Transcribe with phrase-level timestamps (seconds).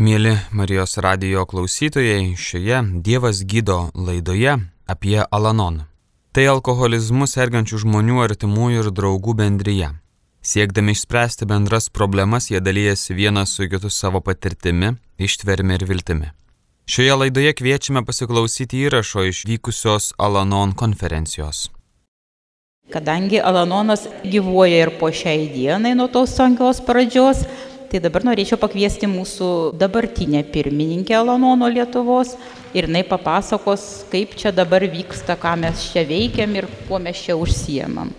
[0.00, 4.54] Mėly Marijos radijo klausytojai, šioje Dievas gydo laidoje
[4.88, 5.82] apie Alanon.
[6.32, 9.90] Tai alkoholizmu sergančių žmonių artimųjų ir draugų bendryje.
[10.40, 16.32] Siekdami išspręsti bendras problemas, jie dalyjasi vienas su kitu savo patirtimi, ištvermi ir viltimi.
[16.88, 21.66] Šioje laidoje kviečiame pasiklausyti įrašo iš vykusios Alanon konferencijos.
[22.90, 27.44] Kadangi Alanonas gyvuoja ir po šiai dienai nuo tos sunkios pradžios,
[27.90, 32.36] Tai dabar norėčiau pakviesti mūsų dabartinę pirmininkę Alanono Lietuvos
[32.70, 37.34] ir jinai papasakos, kaip čia dabar vyksta, ką mes čia veikiam ir kuo mes čia
[37.34, 38.12] užsiemam.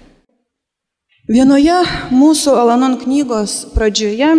[1.31, 1.77] Vienoje
[2.11, 4.33] mūsų Alanon knygos pradžioje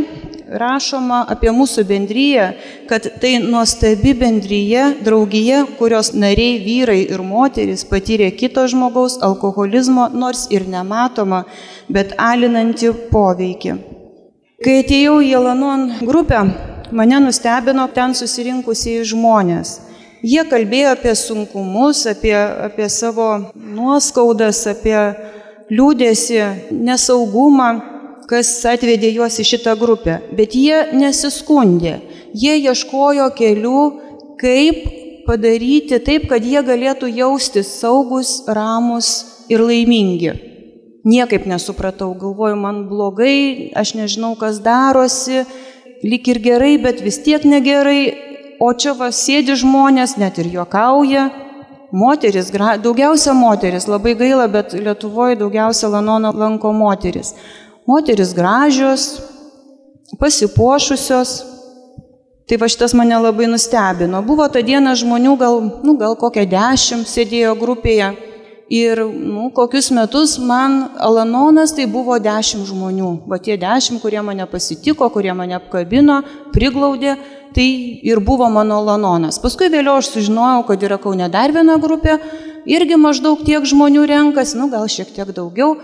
[0.53, 2.51] rašoma apie mūsų bendryją,
[2.91, 10.45] kad tai nuostabi bendryje, draugija, kurios nariai vyrai ir moteris patyrė kito žmogaus alkoholizmo, nors
[10.53, 11.47] ir nematoma,
[11.89, 13.79] bet alinantį poveikį.
[14.63, 16.39] Kai atėjau į Elanon grupę,
[16.95, 19.73] mane nustebino ten susirinkusiai žmonės.
[20.23, 22.37] Jie kalbėjo apie sunkumus, apie,
[22.69, 23.27] apie savo
[23.59, 24.95] nuoskaudas, apie
[25.67, 26.39] liūdėsi,
[26.79, 27.73] nesaugumą,
[28.31, 30.21] kas atvedė juos į šitą grupę.
[30.31, 31.97] Bet jie nesiskundė.
[32.31, 33.83] Jie ieškojo kelių,
[34.39, 34.87] kaip
[35.27, 39.11] padaryti taip, kad jie galėtų jaustis saugus, ramus
[39.51, 40.52] ir laimingi.
[41.03, 45.43] Niekaip nesupratau, galvoju, man blogai, aš nežinau, kas darosi,
[46.07, 48.15] lik ir gerai, bet vis tiek negerai,
[48.63, 51.27] o čia va sėdi žmonės, net ir juokauja.
[51.93, 52.49] Moteris,
[52.81, 57.35] daugiausia moteris, labai gaila, bet Lietuvoje daugiausia Lanono lanko moteris.
[57.85, 59.19] Moteris gražios,
[60.23, 61.41] pasipuošusios.
[62.49, 64.23] Tai va šitas mane labai nustebino.
[64.23, 68.13] Buvo tą dieną žmonių, gal, nu, gal kokią dešimt sėdėjo grupėje.
[68.73, 73.11] Ir nu, kokius metus man Alanonas tai buvo dešimt žmonių.
[73.29, 76.23] Va tie dešimt, kurie mane pasitiko, kurie mane apkabino,
[76.55, 77.19] priglaudė,
[77.53, 77.67] tai
[78.01, 79.37] ir buvo mano Alanonas.
[79.43, 82.15] Paskui vėliau aš sužinojau, kad yra Kaune dar viena grupė,
[82.65, 85.75] irgi maždaug tiek žmonių renkas, nu gal šiek tiek daugiau.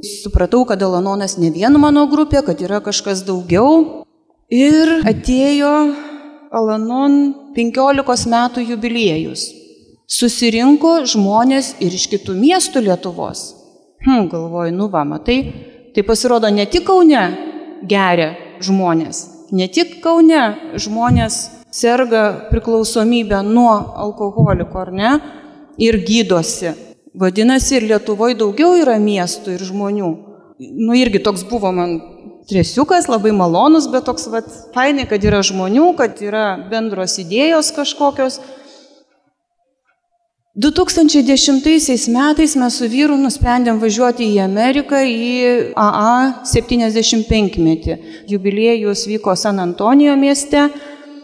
[0.00, 4.06] Supratau, kad Alanonas ne vien mano grupė, kad yra kažkas daugiau.
[4.48, 5.74] Ir atėjo
[6.56, 9.44] Alanon 15 metų jubiliejus
[10.10, 13.46] susirinko žmonės ir iš kitų miestų Lietuvos.
[14.04, 15.38] Hm, galvoju, nu va, matai,
[15.94, 17.24] tai pasirodo ne tik Kaune
[17.88, 21.38] geria žmonės, ne tik Kaune žmonės
[21.74, 23.72] serga priklausomybę nuo
[24.04, 25.12] alkoholiko, ar ne,
[25.78, 26.74] ir gydosi.
[27.14, 30.10] Vadinasi, ir Lietuvoje daugiau yra miestų ir žmonių.
[30.58, 31.96] Nu irgi toks buvo man
[32.50, 38.40] tresiukas, labai malonus, bet toks, vad, fainai, kad yra žmonių, kad yra bendros idėjos kažkokios.
[40.56, 45.30] 2010 metais mes su vyru nusprendėm važiuoti į Ameriką į
[45.74, 47.96] AA 75 metį.
[48.30, 50.68] Jubiliejus vyko San Antonijo mieste.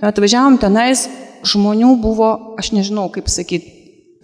[0.02, 1.04] Atvažiavom tenais,
[1.46, 3.70] žmonių buvo, aš nežinau kaip sakyti,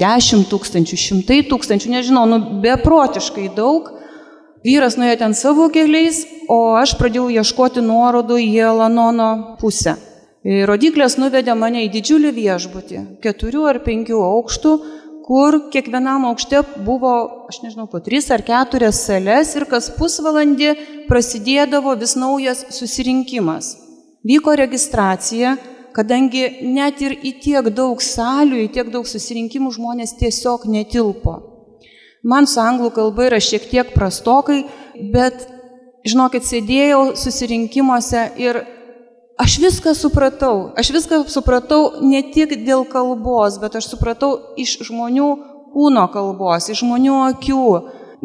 [0.03, 3.93] 10 tūkstančių, šimtai tūkstančių, nežinau, nu beprotiškai daug.
[4.67, 9.31] Vyras nuėjo ten savo keliais, o aš pradėjau ieškoti nuorodų į Elanono
[9.63, 9.95] pusę.
[10.47, 14.75] Rodiklės nuvedė mane į didžiulį viešbutį, keturių ar penkių aukštų,
[15.27, 17.15] kur kiekvienam aukšte buvo,
[17.51, 20.69] aš nežinau, po tris ar keturias sales ir kas pusvalandį
[21.09, 23.73] prasidėdavo vis naujas susirinkimas.
[24.27, 25.57] Vyko registracija,
[25.97, 31.41] kadangi net ir į tiek daug salių, į tiek daug susirinkimų žmonės tiesiog netilpo.
[32.23, 34.63] Man su anglų kalba yra šiek tiek prastokai,
[35.11, 35.49] bet,
[36.07, 38.63] žinokit, sėdėjau susirinkimuose ir
[39.37, 40.73] Aš viską supratau.
[40.77, 45.27] Aš viską supratau ne tik dėl kalbos, bet aš supratau iš žmonių
[45.75, 47.67] kūno kalbos, iš žmonių akių.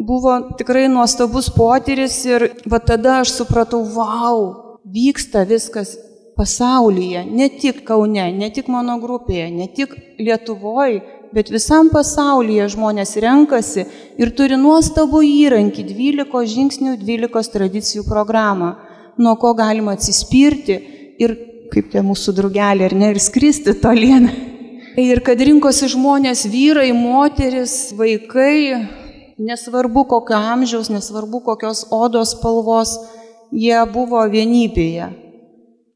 [0.00, 5.98] Buvo tikrai nuostabus potyris ir va tada aš supratau, wow, vyksta viskas
[6.32, 11.02] pasaulyje, ne tik Kaune, ne tik mano grupėje, ne tik Lietuvoje,
[11.36, 13.84] bet visam pasaulyje žmonės renkasi
[14.16, 18.72] ir turi nuostabų įrankį 12 žingsnių, 12 tradicijų programą,
[19.20, 20.80] nuo ko galima atsispirti
[21.24, 21.34] ir
[21.72, 24.28] kaip tie mūsų draugeliai, ar ne, ir skristi tolien.
[25.00, 28.76] Ir kad rinkosi žmonės, vyrai, moteris, vaikai,
[29.40, 32.98] nesvarbu kokio amžiaus, nesvarbu kokios odos spalvos,
[33.52, 35.08] jie buvo vienybėje.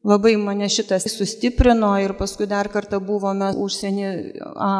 [0.07, 4.09] Labai mane šitas sustiprino ir paskui dar kartą buvome užsienį,
[4.55, 4.71] a,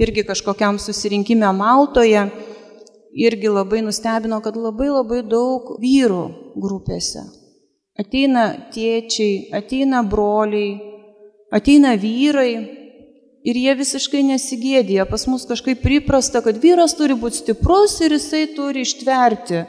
[0.00, 2.24] irgi kažkokiam susirinkime Maltoje.
[3.14, 6.24] Irgi labai nustebino, kad labai labai daug vyrų
[6.58, 7.22] grupėse.
[7.94, 10.72] Ateina tėčiai, ateina broliai,
[11.54, 12.50] ateina vyrai
[13.46, 14.98] ir jie visiškai nesigėdė.
[15.06, 19.62] Pas mus kažkaip priprasta, kad vyras turi būti stiprus ir jisai turi ištverti.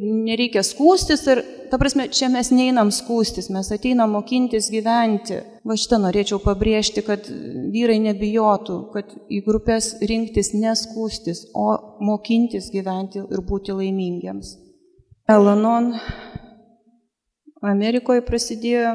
[0.00, 1.40] Nereikia skūstis ir
[1.72, 5.40] ta prasme, čia mes neinam skūstis, mes ateinam mokintis gyventi.
[5.64, 7.28] Va šitą norėčiau pabrėžti, kad
[7.72, 11.68] vyrai nebijotų, kad į grupės rinktis neskūstis, o
[12.04, 14.56] mokintis gyventi ir būti laimingiams.
[15.30, 15.94] Elanon
[17.60, 18.94] Amerikoje prasidėjo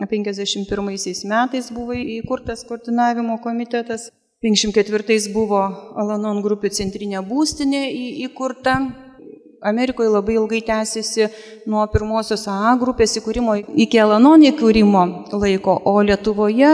[0.00, 4.10] 51 metais buvo įkurtas koordinavimo komitetas.
[4.44, 5.60] 54 buvo
[6.00, 7.82] Alanon grupių centrinė būstinė
[8.26, 8.76] įkurta.
[9.60, 11.26] Amerikoje labai ilgai tęsiasi
[11.68, 15.04] nuo pirmosios AA grupės įkūrimo iki Alanon įkūrimo
[15.36, 16.70] laiko, o Lietuvoje,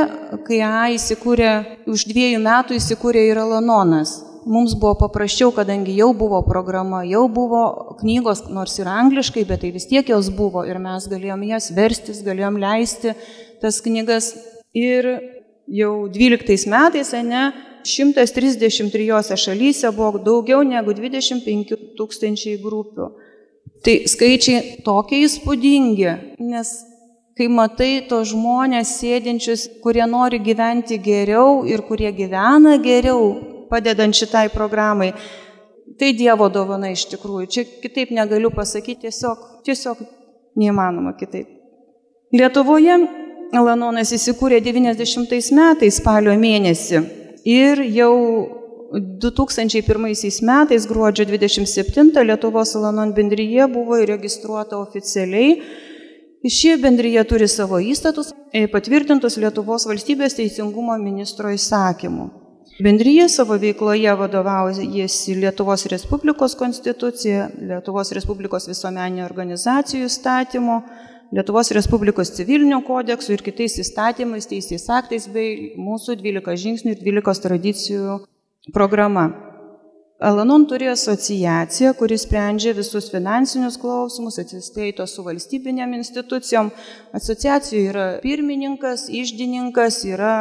[0.46, 1.52] kai AA įsikūrė,
[1.90, 4.20] už dviejų metų įsikūrė ir Alanonas.
[4.46, 9.72] Mums buvo paprasčiau, kadangi jau buvo programa, jau buvo knygos, nors ir angliškai, bet tai
[9.74, 13.16] vis tiek jos buvo ir mes galėjom jas verstis, galėjom leisti
[13.58, 14.36] tas knygas.
[14.76, 15.08] Ir
[15.66, 17.48] jau 12 metais, ne,
[17.82, 23.10] 133 šalyse buvo daugiau negu 25 tūkstančiai grupių.
[23.82, 26.72] Tai skaičiai tokie įspūdingi, nes
[27.34, 34.48] kai matai to žmonės sėdinčius, kurie nori gyventi geriau ir kurie gyvena geriau, padedant šitai
[34.54, 35.12] programai,
[35.98, 37.46] tai Dievo dovana iš tikrųjų.
[37.50, 40.02] Čia kitaip negaliu pasakyti, tiesiog, tiesiog
[40.58, 41.48] neįmanoma kitaip.
[42.34, 42.98] Lietuvoje
[43.54, 47.02] Lanonas įsikūrė 90 metais spalio mėnesį
[47.46, 48.14] ir jau
[49.22, 55.60] 2001 metais gruodžio 27 Lietuvos Lanon bendryje buvo įregistruota oficialiai.
[56.46, 58.30] Ši bendryje turi savo įstatus,
[58.72, 62.45] patvirtintus Lietuvos valstybės teisingumo ministro įsakymu.
[62.78, 70.82] Bendryje savo veikloje vadovaujasi Lietuvos Respublikos konstitucija, Lietuvos Respublikos visuomeninių organizacijų statymo,
[71.32, 77.46] Lietuvos Respublikos civilinio kodeksu ir kitais įstatymais, teisės aktais bei mūsų 12 žingsnių ir 12
[77.46, 78.18] tradicijų
[78.76, 79.30] programa.
[80.20, 86.68] Alanon turi asociaciją, kuris sprendžia visus finansinius klausimus, atsistaito su valstybinėm institucijom.
[87.16, 90.36] Asociacijų yra pirmininkas, išdininkas, yra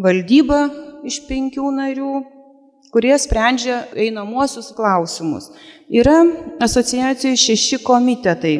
[0.00, 2.14] valdyba iš penkių narių,
[2.94, 5.50] kurie sprendžia einamuosius klausimus.
[5.92, 6.22] Yra
[6.64, 8.56] asociacijų šeši komitetai,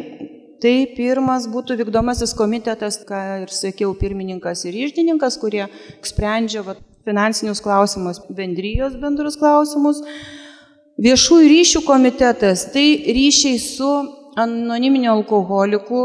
[0.64, 5.66] Tai pirmas būtų vykdomasis komitetas, ką ir sakiau, pirmininkas ir išdininkas, kurie
[6.00, 6.72] sprendžia va,
[7.04, 10.00] finansinius klausimus, bendrijos bendrus klausimus.
[11.04, 13.90] Viešųjų ryšių komitetas tai ryšiai su
[14.40, 16.04] anoniminio alkoholikų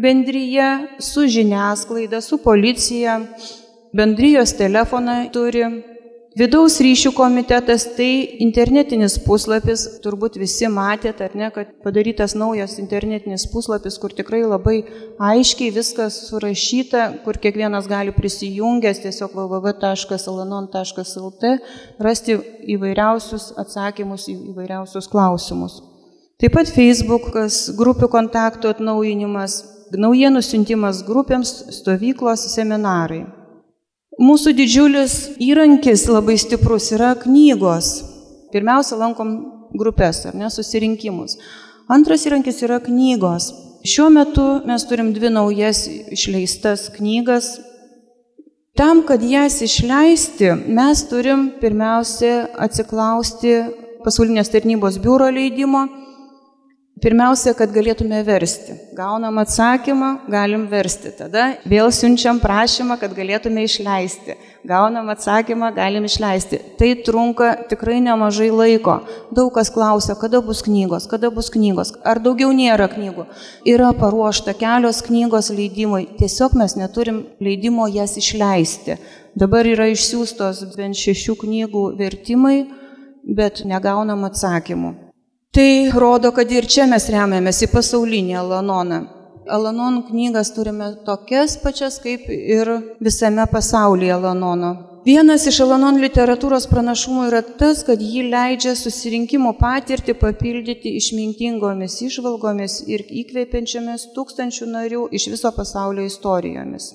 [0.00, 3.18] bendryje, su žiniasklaida, su policija.
[3.92, 5.64] Bendrijos telefoną turi,
[6.32, 13.44] Vidaus ryšių komitetas tai internetinis puslapis, turbūt visi matėte, ar ne, kad padarytas naujas internetinis
[13.52, 14.88] puslapis, kur tikrai labai
[15.20, 21.52] aiškiai viskas surašyta, kur kiekvienas gali prisijungęs tiesiog www.alanon.lt
[22.00, 22.38] rasti
[22.78, 25.84] įvairiausius atsakymus į įvairiausius klausimus.
[26.40, 29.60] Taip pat Facebookas, grupių kontaktų atnaujinimas,
[29.92, 33.41] naujienų siuntimas grupėms, stovyklos, seminarai.
[34.20, 38.02] Mūsų didžiulis įrankis labai stiprus yra knygos.
[38.52, 39.30] Pirmiausia, lankom
[39.72, 41.38] grupės, ar ne, susirinkimus.
[41.88, 43.48] Antras įrankis yra knygos.
[43.88, 47.56] Šiuo metu mes turim dvi naujas išleistas knygas.
[48.76, 53.56] Tam, kad jas išleisti, mes turim pirmiausia atsiklausti
[54.04, 55.86] pasaulinės tarnybos biuro leidimo
[57.00, 58.74] Pirmiausia, kad galėtume versti.
[58.92, 61.08] Gaunam atsakymą, galim versti.
[61.16, 64.36] Tada vėl siunčiam prašymą, kad galėtume išleisti.
[64.68, 66.60] Gaunam atsakymą, galim išleisti.
[66.78, 69.00] Tai trunka tikrai nemažai laiko.
[69.34, 71.94] Daug kas klausia, kada bus knygos, kada bus knygos.
[72.06, 73.24] Ar daugiau nėra knygų.
[73.72, 76.04] Yra paruošta kelios knygos leidimui.
[76.20, 79.00] Tiesiog mes neturim leidimo jas išleisti.
[79.34, 82.60] Dabar yra išsiųstos bent šešių knygų vertimai,
[83.24, 85.01] bet negaunam atsakymų.
[85.52, 89.00] Tai rodo, kad ir čia mes remiamės į pasaulinį Alanoną.
[89.52, 92.70] Alanon knygas turime tokias pačias kaip ir
[93.04, 94.70] visame pasaulyje Alanono.
[95.04, 102.80] Vienas iš Alanon literatūros pranašumų yra tas, kad jį leidžia susirinkimo patirtį papildyti išmintingomis išvalgomis
[102.88, 106.94] ir įkvėpiančiamis tūkstančių narių iš viso pasaulio istorijomis.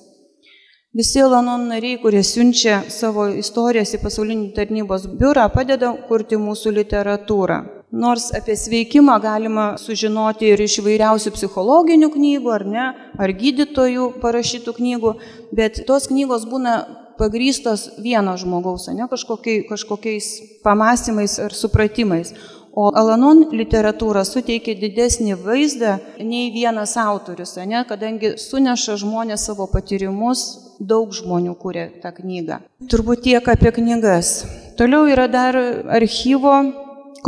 [0.98, 7.77] Visi Alanon nariai, kurie siunčia savo istorijas į pasaulinį tarnybos biurą, padeda kurti mūsų literatūrą.
[7.90, 14.74] Nors apie sveikimą galima sužinoti ir iš įvairiausių psichologinių knygų, ar ne, ar gydytojų parašytų
[14.76, 15.12] knygų,
[15.56, 16.74] bet tos knygos būna
[17.18, 20.28] pagrystos vieno žmogaus, ne kažkokiai, kažkokiais
[20.62, 22.34] pamastymais ar supratimais.
[22.78, 30.44] O Alanon literatūra suteikia didesnį vaizdą nei vienas autorius, ne, kadangi suneša žmonės savo patyrimus,
[30.78, 32.60] daug žmonių kūrė tą knygą.
[32.92, 34.44] Turbūt tiek apie knygas.
[34.78, 35.56] Toliau yra dar
[35.90, 36.54] archyvo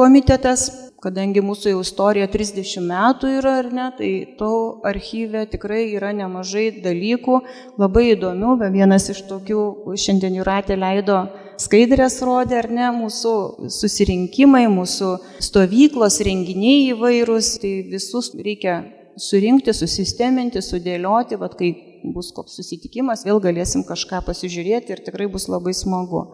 [0.01, 0.69] komitetas,
[1.05, 4.53] kadangi mūsų jau istorija 30 metų yra, ar ne, tai to
[4.89, 7.41] archyve tikrai yra nemažai dalykų,
[7.81, 9.65] labai įdomių, vienas iš tokių
[10.01, 11.21] šiandien Juratė leido
[11.61, 13.35] skaidrės rodė, ar ne, mūsų
[13.77, 15.13] susirinkimai, mūsų
[15.45, 18.81] stovyklos, renginiai įvairūs, tai visus reikia
[19.21, 21.75] surinkti, susisteminti, sudėlioti, vad kai
[22.15, 26.31] bus koks susitikimas, vėl galėsim kažką pasižiūrėti ir tikrai bus labai smagu.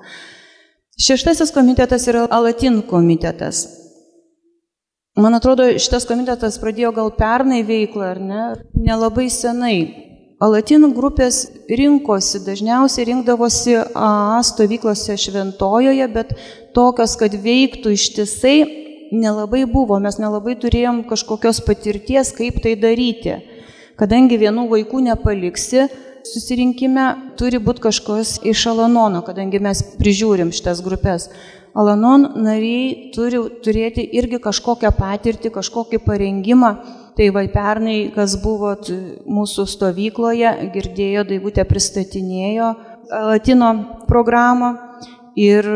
[0.96, 3.66] Šeštasis komitetas yra Alatin komitetas.
[5.20, 8.44] Man atrodo, šitas komitetas pradėjo gal pernai veiklą, ar ne?
[8.72, 9.74] Nelabai senai.
[10.40, 16.32] Alatinų grupės rinkosi, dažniausiai rinkdavosi AA stovyklose šventojoje, bet
[16.72, 18.56] tokios, kad veiktų ištisai,
[19.12, 20.00] nelabai buvo.
[20.00, 23.36] Mes nelabai turėjom kažkokios patirties, kaip tai daryti.
[24.00, 25.90] Kadangi vienų vaikų nepaliksi,
[26.32, 27.06] susirinkime
[27.38, 31.30] turi būti kažkas iš Alanono, kadangi mes prižiūrim šitas grupės.
[31.76, 36.72] Alanon nariai turi turėti irgi kažkokią patirtį, kažkokį parengimą.
[37.16, 38.74] Tai va pernai, kas buvo
[39.24, 42.74] mūsų stovykloje, girdėjo, Daivutė pristatinėjo
[43.08, 43.70] Latino
[44.08, 44.85] programą.
[45.36, 45.66] Ir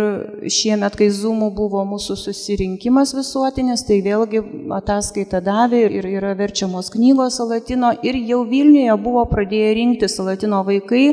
[0.49, 4.41] šiemet, kai Zoomų buvo mūsų susirinkimas visuotinis, tai vėlgi
[4.73, 7.91] ataskaita davė ir yra verčiamos knygos Alatino.
[8.01, 11.11] Ir jau Vilniuje buvo pradėję rinktis Alatino vaikai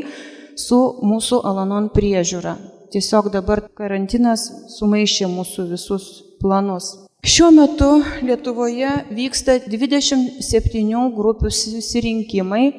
[0.56, 2.56] su mūsų Alanon priežiūra.
[2.88, 4.46] Tiesiog dabar karantinas
[4.78, 6.08] sumaišė mūsų visus
[6.40, 6.94] planus.
[7.28, 7.90] Šiuo metu
[8.24, 12.70] Lietuvoje vyksta 27 grupių susirinkimai,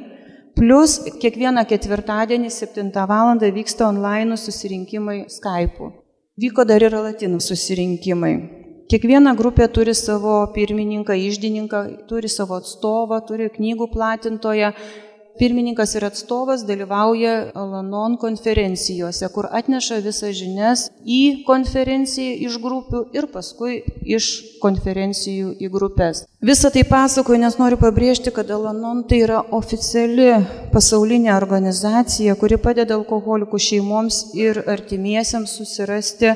[0.59, 3.39] plus kiekvieną ketvirtadienį 7 val.
[3.39, 5.91] vyksta online susirinkimai Skype'u.
[6.39, 8.33] Vyko dar ir latinų susirinkimai.
[8.91, 14.73] Kiekviena grupė turi savo pirmininką, išdininką, turi savo atstovą, turi knygų platintoją
[15.39, 23.29] pirmininkas ir atstovas dalyvauja Alanon konferencijose, kur atneša visas žinias į konferenciją iš grupių ir
[23.33, 24.29] paskui iš
[24.63, 26.25] konferencijų į grupės.
[26.45, 30.31] Visą tai pasakoju, nes noriu pabrėžti, kad Alanon tai yra oficiali
[30.73, 36.35] pasaulinė organizacija, kuri padeda alkoholikų šeimoms ir artimiesiems susirasti,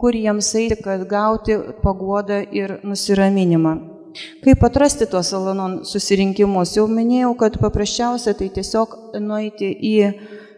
[0.00, 3.95] kur jiems eiti, kad gauti paguodą ir nusiraminimą.
[4.44, 6.76] Kaip atrasti tuos Alanon susirinkimus?
[6.78, 8.88] Jau minėjau, kad paprasčiausia tai tiesiog
[9.22, 10.12] nueiti į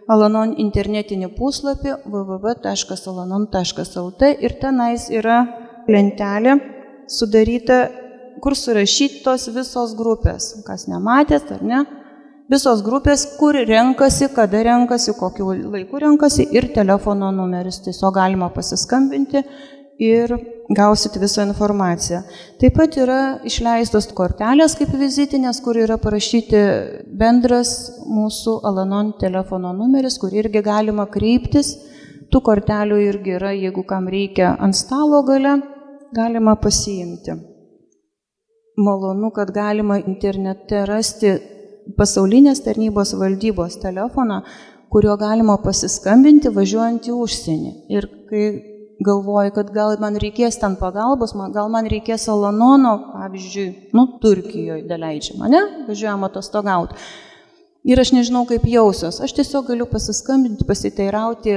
[0.08, 5.46] Alanon internetinį puslapį www.alanon.lt ir tenais yra
[5.88, 6.54] lentelė
[7.08, 7.88] sudaryta,
[8.42, 10.64] kur surašytos visos grupės.
[10.66, 11.84] Kas nematėt, ar ne?
[12.48, 17.82] Visos grupės, kur renkasi, kada renkasi, kokiu laiku renkasi ir telefono numeris.
[17.84, 19.42] Tiesiog galima pasiskambinti
[19.98, 20.32] ir
[20.70, 22.22] gausit visą informaciją.
[22.60, 26.62] Taip pat yra išleistos kortelės kaip vizitinės, kur yra parašyti
[27.18, 27.74] bendras
[28.06, 31.74] mūsų Alanon telefono numeris, kur irgi galima kreiptis.
[32.28, 35.54] Tų kortelių irgi yra, jeigu kam reikia ant stalo gale,
[36.12, 37.38] galima pasiimti.
[38.78, 41.32] Malonu, kad galima internete rasti
[41.96, 44.42] pasaulinės tarnybos valdybos telefoną,
[44.92, 47.72] kuriuo galima pasiskambinti važiuojant į užsienį.
[47.96, 48.44] Ir kai
[49.04, 54.84] galvoju, kad gal man reikės ten pagalbos, man, gal man reikės Alanono, pavyzdžiui, nu, Turkijoje
[54.90, 56.98] daleidžiama, ne, važiuojam atostogauti.
[57.88, 59.20] Ir aš nežinau, kaip jausios.
[59.24, 61.54] Aš tiesiog galiu pasiskambinti, pasiteirauti,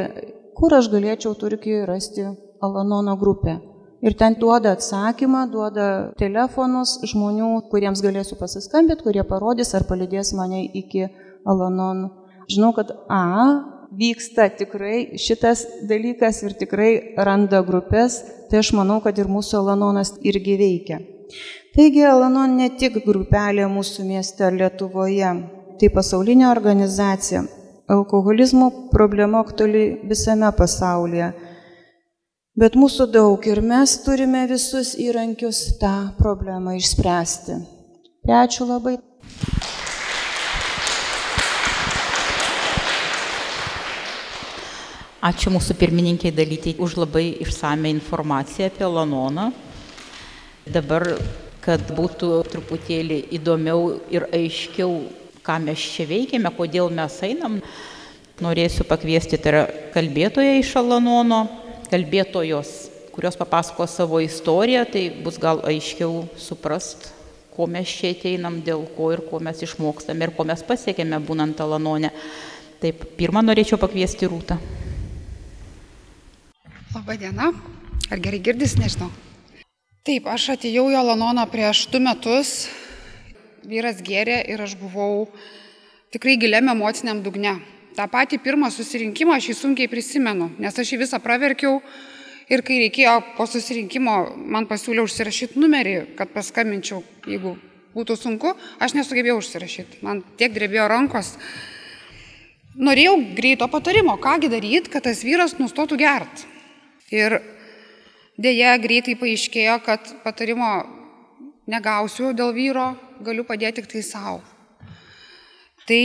[0.58, 2.30] kur aš galėčiau Turkijoje rasti
[2.62, 3.58] Alanono grupę.
[4.02, 10.64] Ir ten duoda atsakymą, duoda telefonus žmonių, kuriems galėsiu pasiskambinti, kurie parodys ar palidės mane
[10.66, 11.06] iki
[11.46, 12.08] Alanon.
[12.50, 13.26] Žinau, kad A,
[13.92, 20.14] vyksta tikrai šitas dalykas ir tikrai randa grupės, tai aš manau, kad ir mūsų Alanonas
[20.24, 21.02] irgi veikia.
[21.76, 25.32] Taigi Alanon ne tik grupelė mūsų mieste Lietuvoje,
[25.80, 27.46] tai pasaulinė organizacija.
[27.92, 31.32] Alkoholizmo problema aktuali visame pasaulyje.
[32.60, 37.56] Bet mūsų daug ir mes turime visus įrankius tą problemą išspręsti.
[38.28, 38.98] Tai ačiū labai.
[45.22, 49.52] Ačiū mūsų pirmininkiai dalytai už labai išsame informaciją apie Lanoną.
[50.66, 51.04] Dabar,
[51.62, 54.96] kad būtų truputėlį įdomiau ir aiškiau,
[55.46, 57.60] ką mes čia veikiame, kodėl mes einam,
[58.42, 59.64] norėsiu pakviesti tai yra
[59.94, 61.44] kalbėtoją iš Alanono,
[61.94, 62.74] kalbėtojos,
[63.14, 67.12] kurios papasako savo istoriją, tai bus gal aiškiau suprast,
[67.54, 71.62] ko mes čia ateinam, dėl ko ir ko mes išmokstame ir ko mes pasiekėme būnant
[71.62, 72.10] Alanone.
[72.82, 74.58] Taip, pirmą norėčiau pakviesti Rūtą.
[76.96, 77.52] Labą dieną.
[78.12, 79.10] Ar gerai girdis, nežinau.
[80.04, 82.70] Taip, aš atėjau į Alanoną prieš du metus.
[83.64, 85.28] Vyras gėrė ir aš buvau
[86.12, 87.60] tikrai giliam emociniam dugne.
[87.96, 91.80] Ta pati pirmą susirinkimą aš jį sunkiai prisimenu, nes aš jį visą praverkiau
[92.52, 94.14] Ir kai reikėjo po susirinkimo,
[94.52, 97.54] man pasiūlė užsirašyti numerį, kad paskambinčiau, jeigu
[97.96, 100.02] būtų sunku, aš nesugebėjau užsirašyti.
[100.04, 101.30] Man tiek drebėjo rankos.
[102.76, 106.44] Norėjau greito patarimo, kągi daryti, kad tas vyras nustotų gert.
[107.12, 107.40] Ir
[108.40, 110.72] dėja greitai paaiškėjo, kad patarimo
[111.72, 114.40] negausiu dėl vyro, galiu padėti tik tai savo.
[115.88, 116.00] Tai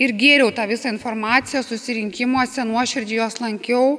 [0.00, 3.98] ir gėriau tą visą informaciją susirinkimuose, nuoširdžiai juos lankiau.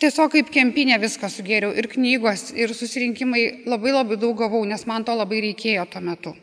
[0.00, 5.04] Tiesiog kaip kempinė viską sugėriau ir knygos, ir susirinkimai labai labai daug gavau, nes man
[5.04, 6.34] to labai reikėjo tuo metu.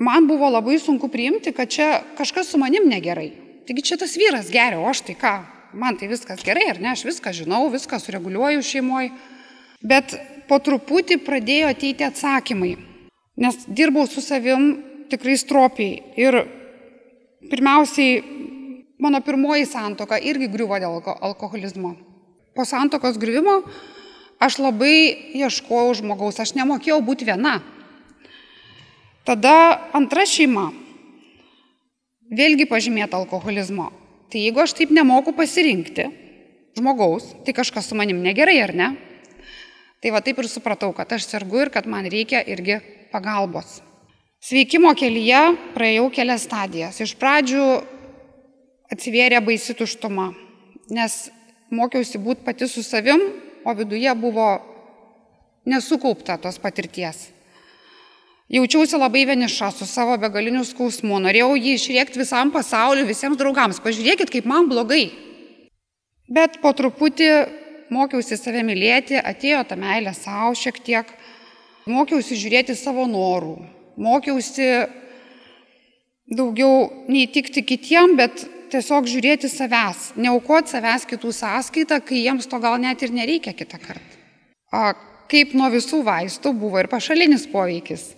[0.00, 3.32] Man buvo labai sunku priimti, kad čia kažkas su manim negerai.
[3.68, 5.34] Taigi čia tas vyras geria, o aš tai ką?
[5.72, 6.90] Man tai viskas gerai, ar ne?
[6.90, 9.12] Aš viską žinau, viską sureguliuoju šeimoje.
[9.86, 10.16] Bet
[10.48, 12.74] po truputį pradėjo ateiti atsakymai,
[13.40, 14.72] nes dirbau su savim
[15.12, 16.00] tikrai stropiai.
[16.18, 16.40] Ir
[17.52, 18.18] pirmiausiai,
[19.00, 21.94] mano pirmoji santoka irgi griuvo dėl alkoholizmo.
[22.54, 23.60] Po santokos griuvimo
[24.42, 27.60] aš labai ieškojau žmogaus, aš nemokėjau būti viena.
[29.24, 29.54] Tada
[29.94, 30.72] antra šeima,
[32.34, 33.92] vėlgi pažymėta alkoholizmo.
[34.30, 36.06] Tai jeigu aš taip nemoku pasirinkti
[36.78, 38.90] žmogaus, tai kažkas su manim negerai, ar ne?
[40.00, 42.78] Tai va taip ir supratau, kad aš sergu ir kad man reikia irgi
[43.10, 43.80] pagalbos.
[44.40, 45.40] Sveikimo kelyje
[45.74, 47.02] praėjau kelias stadijas.
[47.02, 47.64] Iš pradžių
[48.94, 50.30] atsivėrė baisi tuštuma,
[50.94, 51.18] nes
[51.74, 53.20] mokiausi būti pati su savim,
[53.66, 54.48] o viduje buvo
[55.68, 57.28] nesukaupta tos patirties.
[58.50, 64.32] Jaučiausi labai vieniša su savo begaliniu skausmu, norėjau jį išriekti visam pasauliu, visiems draugams, pažiūrėkit,
[64.34, 65.04] kaip man blogai.
[66.26, 67.30] Bet po truputį
[67.94, 71.14] mokiausi save mylėti, atėjo ta meilė savo šiek tiek,
[71.86, 73.54] mokiausi žiūrėti savo norų,
[74.02, 74.68] mokiausi
[76.30, 82.78] daugiau neįtikti kitiem, bet tiesiog žiūrėti savęs, neaukoti savęs kitų sąskaitą, kai jiems to gal
[82.82, 84.18] net ir nereikia kitą kartą.
[84.74, 84.88] O
[85.30, 88.16] kaip nuo visų vaistų buvo ir pašalinis poveikis.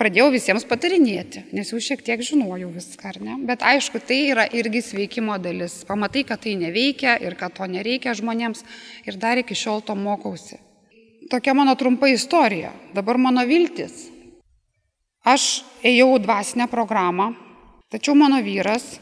[0.00, 3.36] Pradėjau visiems patarinėti, nes jau šiek tiek žinojau viską, ar ne?
[3.46, 5.82] Bet aišku, tai yra irgi sveikimo dalis.
[5.88, 8.64] Pamatai, kad tai neveikia ir kad to nereikia žmonėms
[9.04, 10.58] ir dar iki šiol to mokausi.
[11.30, 12.72] Tokia mano trumpa istorija.
[12.96, 14.08] Dabar mano viltis
[15.22, 17.28] Aš ėjau dvasinę programą,
[17.94, 18.96] tačiau mano vyras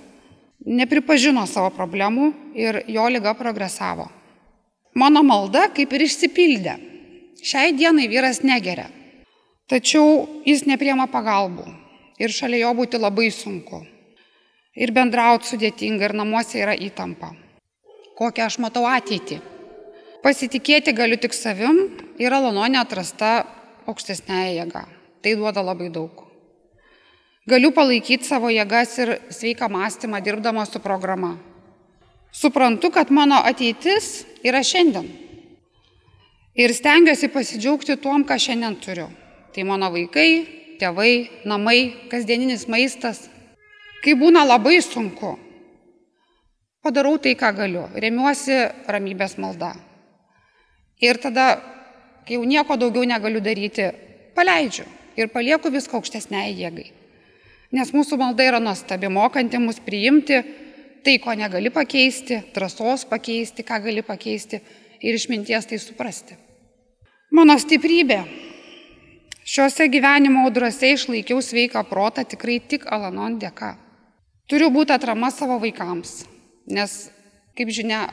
[0.69, 4.05] nepripažino savo problemų ir jo lyga progresavo.
[4.93, 6.75] Mano malda kaip ir išsipildė.
[7.41, 8.91] Šiai dienai vyras negeria,
[9.71, 11.69] tačiau jis nepriema pagalbų
[12.21, 13.85] ir šalia jo būti labai sunku.
[14.77, 17.33] Ir bendrauti sudėtinga ir namuose yra įtampa.
[18.19, 19.41] Kokią aš matau ateitį.
[20.21, 21.79] Pasitikėti galiu tik savim
[22.21, 23.31] ir alononė atrasta
[23.89, 24.85] aukštesnėje jėga.
[25.21, 26.27] Tai duoda labai daug.
[27.49, 31.39] Galiu palaikyti savo jėgas ir sveiką mąstymą dirbdama su programa.
[32.33, 35.09] Suprantu, kad mano ateitis yra šiandien.
[36.55, 39.09] Ir stengiuosi pasidžiaugti tuom, ką šiandien turiu.
[39.51, 40.31] Tai mano vaikai,
[40.79, 43.25] tėvai, namai, kasdieninis maistas.
[44.05, 45.35] Kai būna labai sunku,
[46.85, 47.89] padarau tai, ką galiu.
[47.93, 48.57] Remiuosi
[48.89, 49.75] ramybės malda.
[51.03, 51.59] Ir tada,
[52.27, 53.91] kai jau nieko daugiau negaliu daryti,
[54.37, 54.87] paleidžiu
[55.19, 56.91] ir palieku viską aukštesniai jėgai.
[57.77, 60.41] Nes mūsų malda yra nuostabi, mokanti mus priimti
[61.05, 64.61] tai, ko negali pakeisti, drąsos pakeisti, ką gali pakeisti
[65.01, 66.39] ir išminties tai suprasti.
[67.35, 68.21] Mano stiprybė.
[69.51, 73.75] Šiuose gyvenimo audrose išlaikiau sveiką protą tikrai tik Alanon dėka.
[74.51, 76.25] Turiu būti atrama savo vaikams,
[76.71, 76.97] nes,
[77.59, 78.05] kaip žinia,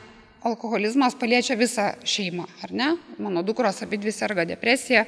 [0.46, 2.90] alkoholizmas paliečia visą šeimą, ar ne?
[3.22, 5.06] Mano dukros abi dvi serga depresija,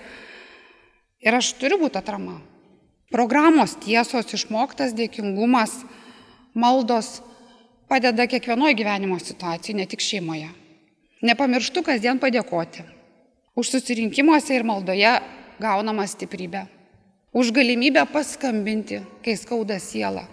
[1.20, 2.38] Ir aš turiu būti atrama.
[3.12, 5.74] Programos tiesos, išmoktas dėkingumas,
[6.56, 7.18] maldos
[7.92, 10.48] padeda kiekvienoje gyvenimo situacijoje, ne tik šeimoje.
[11.26, 12.86] Nepamirštu kasdien padėkoti.
[13.60, 15.18] Už susirinkimuose ir maldoje
[15.60, 16.66] gaunama stiprybė.
[17.36, 20.26] Už galimybę paskambinti, kai skauda siela.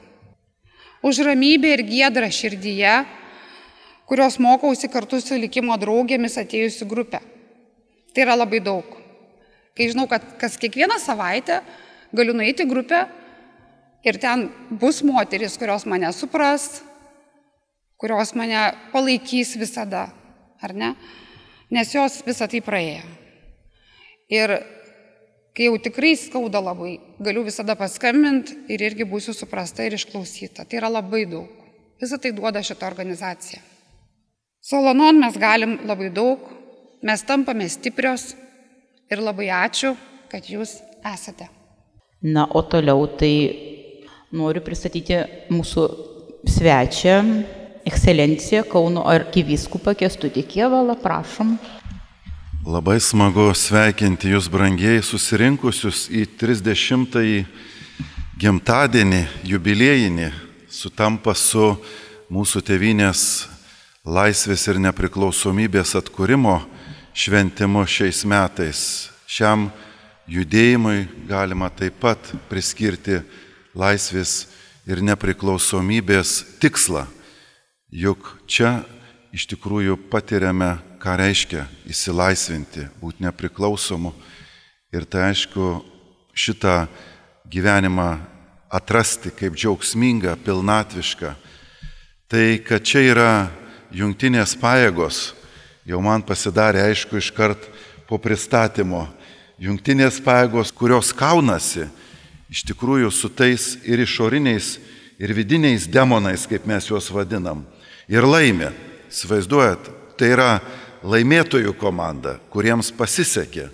[1.04, 2.94] Už ramybę ir gėdrą širdyje,
[4.08, 7.20] kurios mokausi kartu su likimo draugėmis atėjusi grupė.
[8.14, 8.86] Tai yra labai daug.
[9.76, 11.60] Kai žinau, kad kas kiekvieną savaitę
[12.16, 13.02] galiu nueiti grupę
[14.06, 16.80] ir ten bus moteris, kurios mane supras,
[18.00, 20.06] kurios mane palaikys visada,
[20.62, 20.94] ar ne?
[21.68, 23.04] Nes jos visą tai praėjo.
[24.32, 24.54] Ir
[25.56, 30.66] kai jau tikrai skauda labai, galiu visada paskambinti ir irgi būsiu suprasta ir išklausyta.
[30.68, 31.48] Tai yra labai daug.
[32.00, 33.62] Visą tai duoda šitą organizaciją.
[34.60, 36.42] Solonon mes galim labai daug,
[37.00, 38.34] mes tampame stiprios,
[39.10, 39.94] ir labai ačiū,
[40.30, 41.48] kad jūs esate.
[42.26, 43.32] Na, o toliau tai
[44.34, 45.20] noriu pristatyti
[45.52, 45.84] mūsų
[46.50, 47.16] svečią,
[47.86, 51.54] ekscelenciją Kauno arkivyskupą Kestutį Kievalą, prašom.
[52.66, 57.44] Labai smagu sveikinti jūs brangiai susirinkusius į 30-ąjį
[58.42, 60.32] gimtadienį, jubiliejinį,
[60.66, 61.76] sutampa su
[62.26, 63.20] mūsų tevinės
[64.02, 66.56] laisvės ir nepriklausomybės atkūrimo
[67.14, 68.82] šventimu šiais metais.
[69.30, 69.68] Šiam
[70.26, 73.20] judėjimui galima taip pat priskirti
[73.78, 74.48] laisvės
[74.90, 77.06] ir nepriklausomybės tikslą.
[77.94, 78.80] Juk čia
[79.30, 84.10] iš tikrųjų patiriame, ką reiškia įsilaisvinti, būti nepriklausomu.
[84.90, 85.84] Ir tai aišku,
[86.34, 86.88] šitą
[87.46, 88.08] gyvenimą
[88.74, 91.30] atrasti kaip džiaugsmingą, pilnatvišką.
[92.26, 93.28] Tai, kad čia yra
[93.94, 95.20] jungtinės pajėgos,
[95.86, 97.68] jau man pasidarė aišku iškart
[98.10, 99.04] po pristatymo.
[99.62, 101.86] Jungtinės pajėgos, kurios kaunasi
[102.50, 104.80] iš tikrųjų su tais ir išoriniais,
[105.22, 107.62] ir vidiniais demonais, kaip mes juos vadinam.
[108.10, 108.72] Ir laimė.
[109.06, 109.86] Įsivaizduojat,
[110.18, 110.50] tai yra
[111.04, 113.68] laimėtojų komanda, kuriems pasisekė,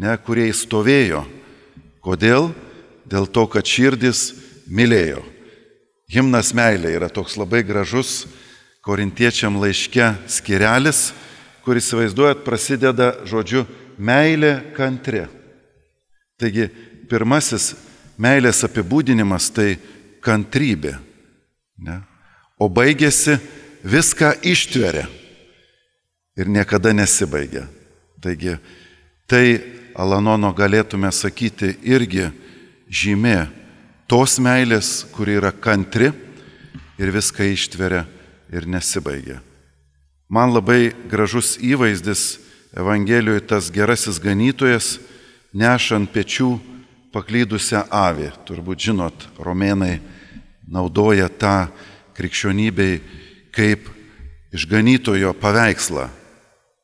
[0.00, 1.24] ne kurie įstovėjo.
[2.00, 2.50] Kodėl?
[3.10, 4.30] Dėl to, kad širdis
[4.70, 5.22] mylėjo.
[6.10, 8.24] Himnas meilė yra toks labai gražus
[8.86, 11.10] korintiečiam laiške skirelis,
[11.66, 13.66] kuris, vaizduojat, prasideda žodžiu
[14.00, 15.26] meilė kantri.
[16.40, 16.70] Taigi,
[17.10, 17.74] pirmasis
[18.20, 19.74] meilės apibūdinimas tai
[20.24, 20.96] kantrybė.
[21.84, 22.00] Ne?
[22.60, 23.38] O baigėsi
[23.84, 25.06] viską ištveria
[26.36, 27.66] ir niekada nesibaigia.
[28.20, 28.56] Taigi,
[29.26, 29.60] tai
[29.96, 32.28] Alanono galėtume sakyti irgi
[32.90, 33.48] žymė
[34.10, 36.10] tos meilės, kuri yra kantri
[37.00, 38.04] ir viską ištveria
[38.52, 39.40] ir nesibaigia.
[40.30, 42.38] Man labai gražus įvaizdis
[42.70, 45.00] Evangelijoje tas gerasis ganytojas
[45.50, 46.52] nešant pečių
[47.10, 48.28] paklydusią avį.
[48.46, 49.98] Turbūt žinot, romėnai
[50.70, 51.66] naudoja tą
[52.14, 53.00] krikščionybei
[53.50, 53.90] kaip
[54.54, 56.06] išganytojo paveikslą.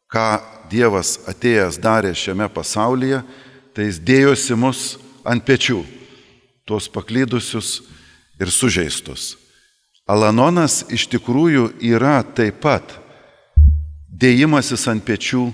[0.06, 0.26] Ką
[0.70, 3.22] Dievas atėjęs darė šiame pasaulyje,
[3.74, 4.80] tai jis dėjosi mus
[5.26, 5.82] ant pečių,
[6.66, 7.82] tuos paklydusius
[8.40, 9.36] ir sužeistus.
[10.06, 12.94] Alanonas iš tikrųjų yra taip pat
[14.06, 15.48] dėjimasis ant pečių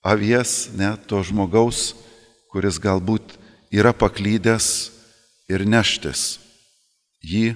[0.00, 1.92] avies, ne, to žmogaus,
[2.50, 3.36] kuris galbūt
[3.70, 4.90] yra paklydęs
[5.52, 6.40] ir neštis
[7.20, 7.52] jį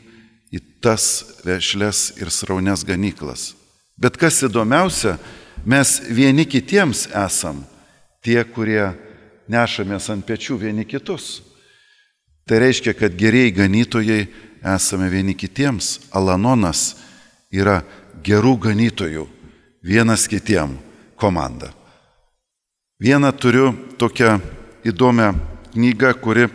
[0.54, 3.54] į tas vešles ir sraunes ganyklas.
[3.96, 5.16] Bet kas įdomiausia,
[5.64, 7.62] mes vieni kitiems esam
[8.24, 8.92] tie, kurie
[9.50, 11.42] nešamės ant pečių vieni kitus.
[12.44, 14.26] Tai reiškia, kad geriai ganytojai
[14.74, 16.10] esame vieni kitiems.
[16.12, 16.96] Alanonas
[17.52, 17.82] yra
[18.24, 19.24] gerų ganytojų,
[19.84, 20.76] vienas kitiem
[21.16, 21.70] komanda.
[23.00, 24.38] Vieną turiu tokią
[24.84, 25.32] įdomią
[25.74, 26.48] knygą, kuri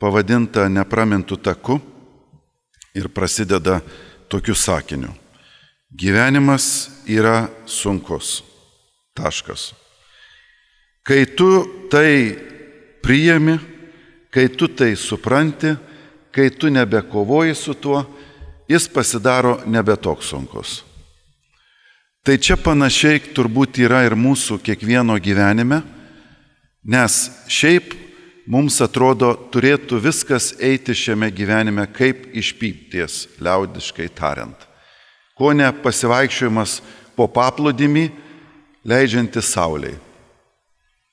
[0.00, 1.78] pavadinta Nepramintų taku
[2.94, 3.80] ir prasideda
[4.28, 5.23] tokiu sakiniu.
[5.94, 8.42] Gyvenimas yra sunkus.
[9.14, 9.72] Taškas.
[11.06, 12.34] Kai tu tai
[13.02, 13.58] priemi,
[14.30, 15.76] kai tu tai supranti,
[16.34, 18.02] kai tu nebekovoji su tuo,
[18.68, 20.82] jis pasidaro nebetoks sunkus.
[22.24, 25.82] Tai čia panašiai turbūt yra ir mūsų kiekvieno gyvenime,
[26.82, 27.92] nes šiaip
[28.50, 34.73] mums atrodo turėtų viskas eiti šiame gyvenime kaip išpypties, liaudiškai tariant.
[35.34, 36.78] Ko ne pasivaikščiojimas
[37.16, 38.04] po paplūdimį,
[38.86, 39.96] leidžiantis sauliai.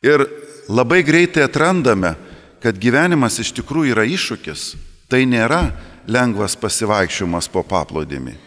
[0.05, 0.25] Ir
[0.69, 2.15] labai greitai atrandame,
[2.61, 4.65] kad gyvenimas iš tikrųjų yra iššūkis.
[5.09, 5.65] Tai nėra
[6.07, 8.37] lengvas pasivaikščiojimas po paplūdimį.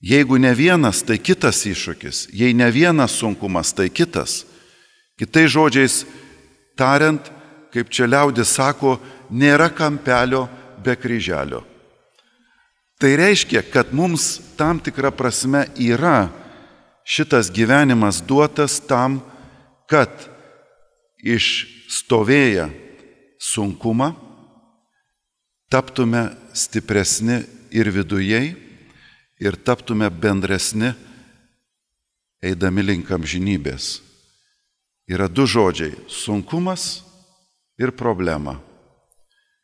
[0.00, 2.30] Jeigu ne vienas, tai kitas iššūkis.
[2.32, 4.46] Jei ne vienas sunkumas, tai kitas.
[5.20, 6.06] Kitai žodžiais
[6.80, 7.20] tariant,
[7.70, 8.96] kaip čia liaudis sako,
[9.28, 10.46] nėra kampelio
[10.80, 11.60] be kryželio.
[13.00, 16.28] Tai reiškia, kad mums tam tikrą prasme yra
[17.04, 19.22] šitas gyvenimas duotas tam,
[19.88, 20.12] kad
[21.24, 22.66] išstovėję
[23.40, 24.10] sunkumą
[25.72, 27.38] taptume stipresni
[27.72, 28.50] ir vidujei
[29.40, 30.90] ir taptume bendresni,
[32.44, 34.02] eidami link amžinybės.
[35.08, 37.00] Yra du žodžiai- sunkumas
[37.80, 38.60] ir problema.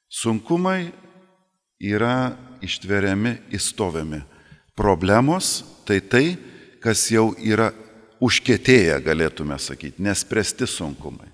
[0.09, 0.89] Sunkumai
[1.81, 2.33] yra
[2.65, 4.36] ištveriami, įstoviami.
[4.77, 6.37] Problemos tai tai,
[6.85, 7.73] kas jau yra
[8.21, 11.29] užkėtėję, galėtume sakyti, nespręsti sunkumai.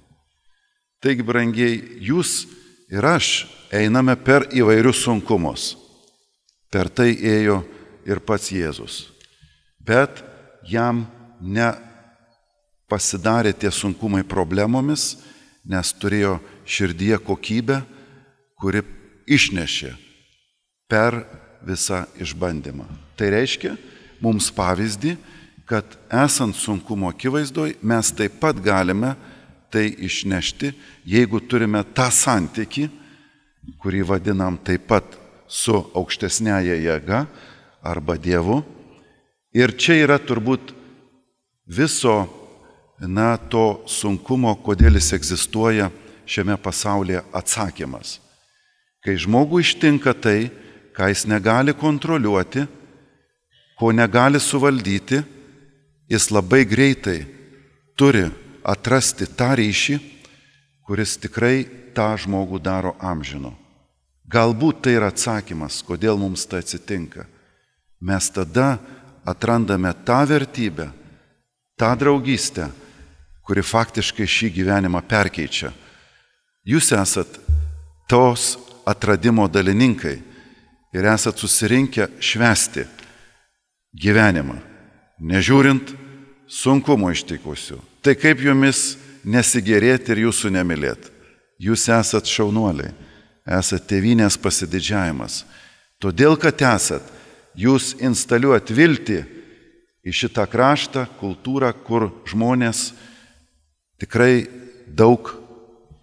[1.03, 2.47] Taigi, brangiai, jūs
[2.93, 5.77] ir aš einame per įvairius sunkumus.
[6.71, 7.65] Per tai ėjo
[8.07, 9.11] ir pats Jėzus.
[9.83, 10.23] Bet
[10.71, 11.07] jam
[11.43, 15.19] nepasidarė tie sunkumai problemomis,
[15.67, 17.83] nes turėjo širdyje kokybę,
[18.59, 18.83] kuri
[19.27, 19.95] išnešė
[20.91, 22.87] per visą išbandymą.
[23.17, 23.77] Tai reiškia
[24.23, 25.17] mums pavyzdį,
[25.67, 29.15] kad esant sunkumo akivaizdoj mes taip pat galime
[29.73, 30.73] tai išnešti,
[31.09, 32.91] jeigu turime tą santyki,
[33.81, 35.17] kurį vadinam taip pat
[35.49, 37.25] su aukštesnėje jėga
[37.83, 38.61] arba Dievu.
[39.53, 40.73] Ir čia yra turbūt
[41.69, 42.27] viso,
[43.01, 45.91] na, to sunkumo, kodėl jis egzistuoja
[46.29, 48.19] šiame pasaulyje atsakymas.
[49.03, 50.53] Kai žmogų ištinka tai,
[50.97, 52.67] ką jis negali kontroliuoti,
[53.79, 55.23] ko negali suvaldyti,
[56.09, 57.25] jis labai greitai
[57.97, 58.29] turi
[58.63, 59.99] atrasti tą ryšį,
[60.87, 61.65] kuris tikrai
[61.97, 63.55] tą žmogų daro amžino.
[64.33, 67.27] Galbūt tai yra atsakymas, kodėl mums tai atsitinka.
[68.01, 68.79] Mes tada
[69.29, 70.89] atrandame tą vertybę,
[71.77, 72.71] tą draugystę,
[73.43, 75.73] kuri faktiškai šį gyvenimą perkeičia.
[76.65, 77.41] Jūs esat
[78.09, 80.21] tos atradimo dalininkai
[80.93, 82.85] ir esat susirinkę švesti
[83.93, 84.59] gyvenimą,
[85.21, 85.95] nežiūrint
[86.49, 87.79] sunkumo ištikusių.
[88.03, 91.11] Tai kaip jumis nesigėrėti ir jūsų nemylėti?
[91.63, 92.91] Jūs esat šaunuoliai,
[93.47, 95.45] esat tėvynės pasididžiavimas.
[96.03, 97.05] Todėl, kad esat,
[97.55, 99.21] jūs instaliuojat viltį
[100.03, 102.91] į šitą kraštą, kultūrą, kur žmonės
[104.03, 104.49] tikrai
[104.91, 105.31] daug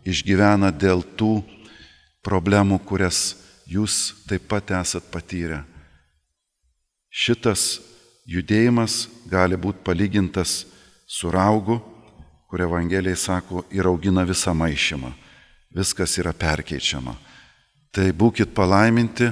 [0.08, 1.42] išgyvena dėl tų
[2.24, 3.39] problemų, kurias
[3.70, 5.62] jūs taip pat esat patyrę.
[7.10, 7.80] Šitas
[8.30, 10.64] judėjimas gali būti palygintas
[11.10, 11.80] su raugu,
[12.50, 15.12] kur Evangelijai sako, ir augina visą maišymą.
[15.76, 17.14] Viskas yra perkeičiama.
[17.94, 19.30] Tai būkite palaiminti,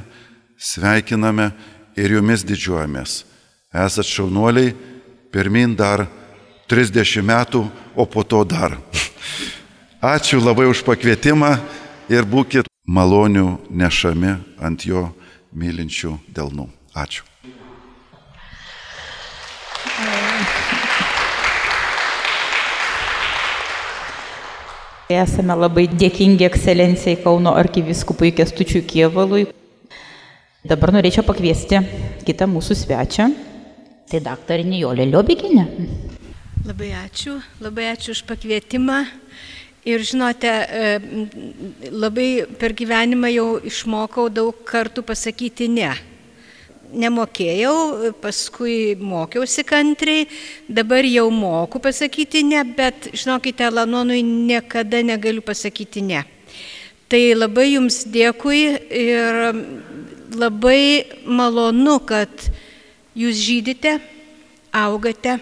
[0.58, 1.50] sveikiname
[1.97, 3.23] ir jumis didžiuojamės.
[3.73, 4.73] Esat šaunuoliai,
[5.34, 6.06] pirmin dar
[6.69, 7.65] 30 metų,
[7.97, 8.78] o po to dar.
[10.13, 11.56] Ačiū labai už pakvietimą
[12.10, 15.10] ir būkite malonių nešami ant jo
[15.52, 16.67] mylinčių delnų.
[16.97, 17.26] Ačiū.
[25.08, 29.45] Esame labai dėkingi ekscelencijai Kauno arkiviskupui Kestučiui Kievalui.
[30.67, 31.80] Dabar norėčiau pakviesti
[32.28, 33.30] kitą mūsų svečią.
[34.08, 35.63] Tai daktarė Nijolė Liobikinė.
[36.67, 39.00] Labai ačiū, labai ačiū už pakvietimą.
[39.88, 40.52] Ir žinote,
[41.93, 45.93] labai per gyvenimą jau išmokau daug kartų pasakyti ne
[46.93, 50.28] nemokėjau, paskui mokiausi kantriai,
[50.69, 56.23] dabar jau moku pasakyti ne, bet žinokite, Lanonui niekada negaliu pasakyti ne.
[57.08, 59.41] Tai labai jums dėkui ir
[60.36, 62.50] labai malonu, kad
[63.17, 63.97] jūs žydite,
[64.76, 65.38] augate,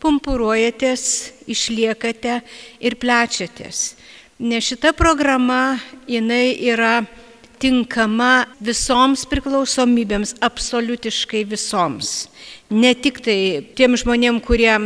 [0.00, 1.04] pumpuruojatės,
[1.48, 2.40] išliekate
[2.80, 3.96] ir plečiatės.
[4.38, 7.00] Nes šita programa, jinai yra
[7.58, 12.28] tinkama visoms priklausomybėms, absoliutiškai visoms.
[12.70, 13.38] Ne tik tai
[13.74, 14.76] tiem žmonėm, kurie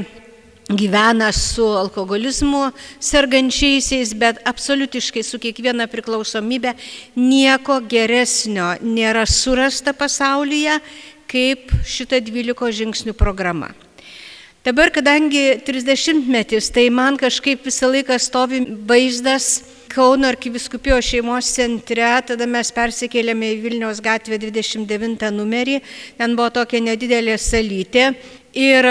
[0.73, 2.71] gyvena su alkoholizmu
[3.03, 6.75] sergančiaisiais, bet absoliutiškai su kiekviena priklausomybė
[7.19, 10.79] nieko geresnio nėra surasta pasaulyje
[11.33, 13.73] kaip šita 12 žingsnių programa.
[14.63, 22.07] Dabar, kadangi 30 metis, tai man kažkaip visą laiką stovi vaizdas Kauno arkiviskupijos šeimos centre,
[22.25, 25.81] tada mes persikėlėme į Vilniaus gatvę 29 numerį,
[26.17, 28.13] ten buvo tokia nedidelė salytė.
[28.55, 28.87] Ir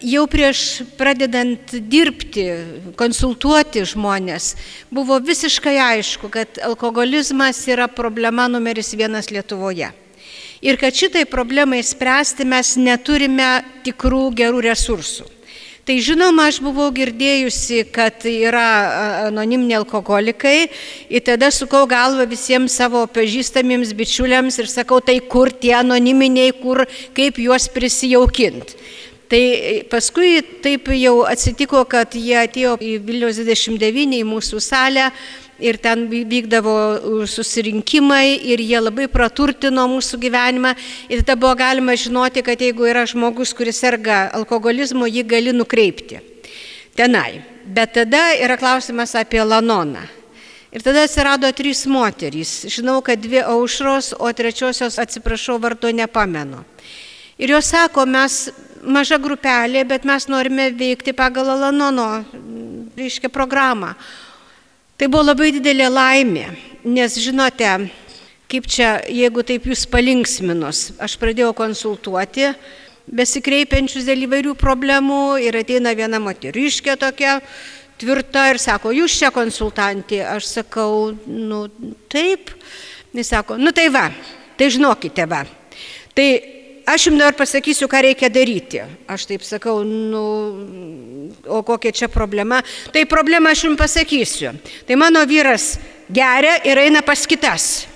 [0.00, 0.64] jau prieš
[0.96, 2.48] pradedant dirbti,
[2.96, 4.54] konsultuoti žmonės,
[4.88, 9.92] buvo visiškai aišku, kad alkoholizmas yra problema numeris vienas Lietuvoje.
[10.62, 15.26] Ir kad šitai problemai spręsti mes neturime tikrų gerų resursų.
[15.82, 18.66] Tai žinoma, aš buvau girdėjusi, kad yra
[19.26, 20.68] anoniminiai alkoholikai
[21.10, 26.84] ir tada sukau galvą visiems savo pažįstamiems bičiuliams ir sakau, tai kur tie anoniminiai, kur,
[27.18, 28.78] kaip juos prisijaukinti.
[29.32, 29.42] Tai
[29.90, 35.08] paskui taip jau atsitiko, kad jie atėjo į Vilniaus 29 į mūsų salę
[35.62, 36.74] ir ten vykdavo
[37.30, 40.74] susirinkimai ir jie labai praturtino mūsų gyvenimą
[41.08, 46.20] ir tada buvo galima žinoti, kad jeigu yra žmogus, kuris serga alkoholizmu, jį gali nukreipti
[46.98, 47.42] tenai.
[47.64, 50.02] Bet tada yra klausimas apie Lanoną.
[50.72, 52.64] Ir tada atsirado trys moterys.
[52.72, 56.62] Žinau, kad dvi aušros, o trečiosios, atsiprašau, vardo nepamenu.
[57.36, 58.46] Ir jos sako, mes
[58.82, 62.24] maža grupelė, bet mes norime veikti pagal Lanono,
[62.96, 63.92] reiškia, programą.
[65.02, 66.44] Tai buvo labai didelė laimė,
[66.86, 67.66] nes žinote,
[68.46, 72.52] kaip čia, jeigu taip jūs palinksminus, aš pradėjau konsultuoti
[73.10, 77.40] besikreipiančius dėl įvairių problemų ir ateina viena moteriškė tokia
[77.98, 81.64] tvirta ir sako, jūs čia konsultantė, aš sakau, nu
[82.06, 82.54] taip,
[83.10, 84.04] jis sako, nu tai va,
[84.54, 85.42] tai žinokite va,
[86.14, 86.28] Tai
[86.86, 88.82] aš jums dabar pasakysiu, ką reikia daryti.
[89.10, 90.24] Aš taip sakau, nu,
[91.46, 92.62] o kokia čia problema.
[92.92, 94.54] Tai problema aš jums pasakysiu.
[94.88, 95.76] Tai mano vyras
[96.10, 97.86] geria ir eina pas kitas.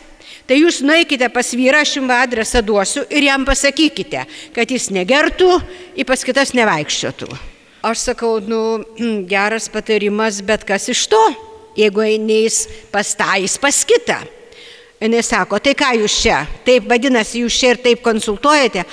[0.47, 4.23] Tai jūs nueikite pas vyrą, aš jums adresą duosiu ir jam pasakykite,
[4.55, 5.51] kad jis negertų,
[5.99, 7.31] į pas kitas nevaikščiotų.
[7.87, 8.85] Aš sakau, nu,
[9.33, 11.23] geras patarimas, bet kas iš to,
[11.79, 14.23] jeigu einiais pas tą, jis pas kitą.
[15.01, 18.87] Jis sako, tai ką jūs čia, taip vadinasi, jūs čia ir taip konsultuojate.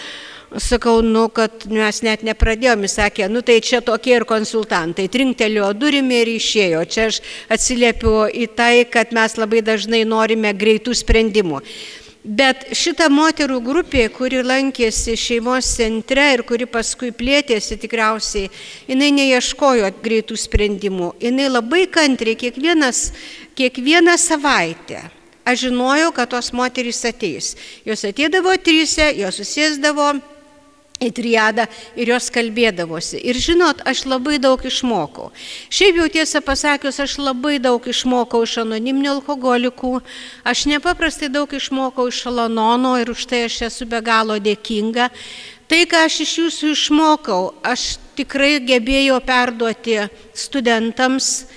[0.59, 5.07] Sakau, nu, kad mes net nepradėjome, sakė, nu tai čia tokie ir konsultantai.
[5.09, 6.83] Trinktelio durimi ir išėjo.
[6.85, 7.21] Čia aš
[7.55, 11.63] atsiliepiu į tai, kad mes labai dažnai norime greitų sprendimų.
[12.23, 18.51] Bet šita moterų grupė, kuri lankėsi šeimos centre ir kuri paskui plėtėsi tikriausiai,
[18.91, 21.15] jinai neieškojo greitų sprendimų.
[21.23, 23.09] Jinai labai kantriai kiekvienas,
[23.57, 25.01] kiekvieną savaitę
[25.45, 27.55] aš žinojau, kad tos moterys ateis.
[27.85, 30.13] Jos ateidavo tryse, jos susėsdavo
[31.03, 31.65] į triadą
[31.99, 33.19] ir jos kalbėdavosi.
[33.19, 35.31] Ir žinot, aš labai daug išmokau.
[35.73, 39.95] Šiaip jau tiesą pasakius, aš labai daug išmokau iš anoniminių alkoholikų,
[40.47, 45.09] aš nepaprastai daug išmokau iš Alanono ir už tai aš esu be galo dėkinga.
[45.67, 50.03] Tai, ką aš iš jūsų išmokau, aš tikrai gebėjau perduoti
[50.37, 51.47] studentams,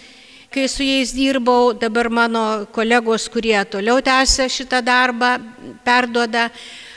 [0.56, 5.36] kai su jais dirbau, dabar mano kolegos, kurie toliau tęsia šitą darbą,
[5.84, 6.48] perduoda.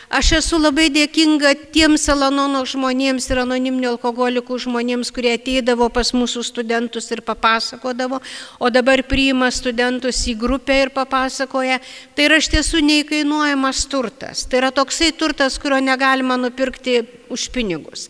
[0.10, 6.42] Aš esu labai dėkinga tiems Alanono žmonėms ir anoniminių alkoholikų žmonėms, kurie ateidavo pas mūsų
[6.48, 8.22] studentus ir papasakodavo,
[8.64, 11.82] o dabar priima studentus į grupę ir papasakoja.
[12.16, 14.48] Tai yra iš tiesų neįkainuojamas turtas.
[14.48, 18.08] Tai yra toksai turtas, kurio negalima nupirkti už pinigus.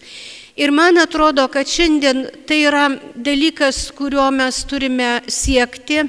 [0.60, 6.04] Ir man atrodo, kad šiandien tai yra dalykas, kurio mes turime siekti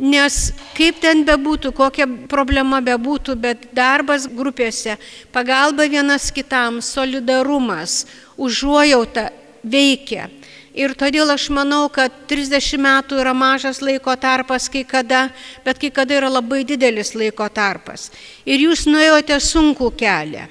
[0.00, 4.94] Nes kaip ten bebūtų, kokia problema bebūtų, bet darbas grupėse,
[5.28, 8.06] pagalba vienas kitam, solidarumas,
[8.40, 9.26] užuojauta
[9.60, 10.30] veikia.
[10.72, 15.26] Ir todėl aš manau, kad 30 metų yra mažas laiko tarpas kai kada,
[15.66, 18.08] bet kai kada yra labai didelis laiko tarpas.
[18.48, 20.48] Ir jūs nuėjote sunkų kelią.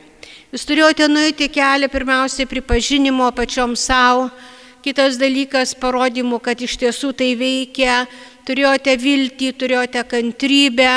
[0.50, 4.32] Jūs turėjote nueiti kelią pirmiausiai pripažinimo pačiom savo,
[4.82, 8.00] kitas dalykas parodymų, kad iš tiesų tai veikia,
[8.50, 10.88] turėjote viltį, turėjote kantrybę,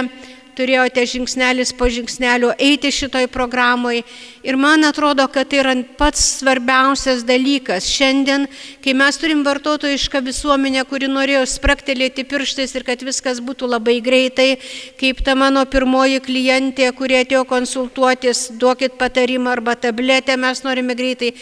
[0.56, 4.02] turėjote žingsnelis po žingsnelio eiti šitoj programai.
[4.46, 7.88] Ir man atrodo, kad tai yra pats svarbiausias dalykas.
[7.90, 8.48] Šiandien,
[8.84, 14.56] kai mes turim vartotojišką visuomenę, kuri norėjo spraktelėti pirštais ir kad viskas būtų labai greitai,
[15.00, 21.34] kaip ta mano pirmoji klientė, kurie atėjo konsultuotis, duokit patarimą arba tabletę, mes norime greitai.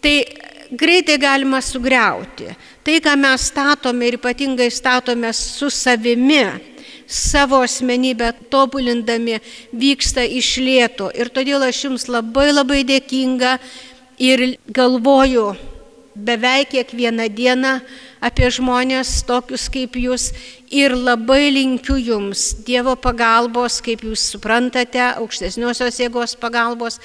[0.00, 0.16] Tai
[0.70, 2.50] greitai galima sugriauti.
[2.82, 6.44] Tai, ką mes statome ir ypatingai statome su savimi,
[7.10, 9.40] savo asmenybę tobulindami,
[9.74, 11.10] vyksta iš lėto.
[11.10, 13.56] Ir todėl aš jums labai labai dėkinga
[14.22, 15.50] ir galvoju
[16.14, 17.80] beveik kiekvieną dieną
[18.20, 20.30] apie žmonės tokius kaip jūs
[20.70, 27.00] ir labai linkiu jums Dievo pagalbos, kaip jūs suprantate, aukštesniosios jėgos pagalbos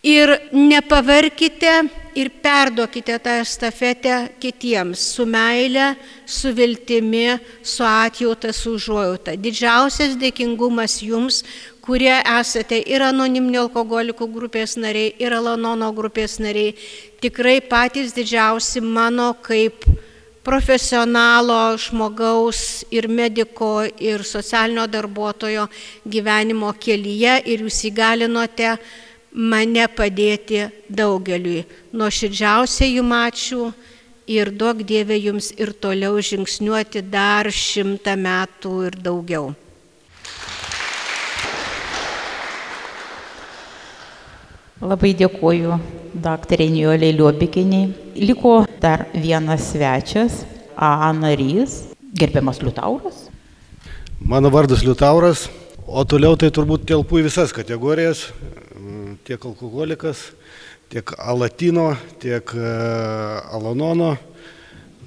[0.00, 1.72] Ir nepavarkite
[2.16, 5.94] ir perduokite tą estafetę kitiems su meile,
[6.26, 9.36] su viltimi, su atjauta, su užuojauta.
[9.36, 11.42] Didžiausias dėkingumas jums,
[11.84, 16.72] kurie esate ir anoniminių alkoholikų grupės nariai, ir Alanono grupės nariai.
[17.20, 19.84] Tikrai patys didžiausi mano kaip
[20.42, 25.68] profesionalo, žmogaus ir mediko ir socialinio darbuotojo
[26.08, 28.78] gyvenimo kelyje ir jūs įgalinote
[29.32, 31.64] mane padėti daugeliui.
[31.92, 33.70] Nuoširdžiausiai jum ačiū
[34.30, 39.50] ir duok Dieve jums ir toliau žingsniuoti dar šimtą metų ir daugiau.
[44.80, 45.76] Labai dėkuoju
[46.16, 47.90] daktarė Nijolė Liobikiniai.
[48.16, 50.44] Liko dar vienas svečias,
[50.80, 53.26] A narys, gerbiamas Liutauras.
[54.20, 55.50] Mano vardas Liutauras,
[55.90, 58.28] o toliau tai turbūt telpu į visas kategorijas
[59.26, 60.30] tiek alkoholikas,
[60.90, 62.70] tiek alatino, tiek e,
[63.52, 64.14] alanono.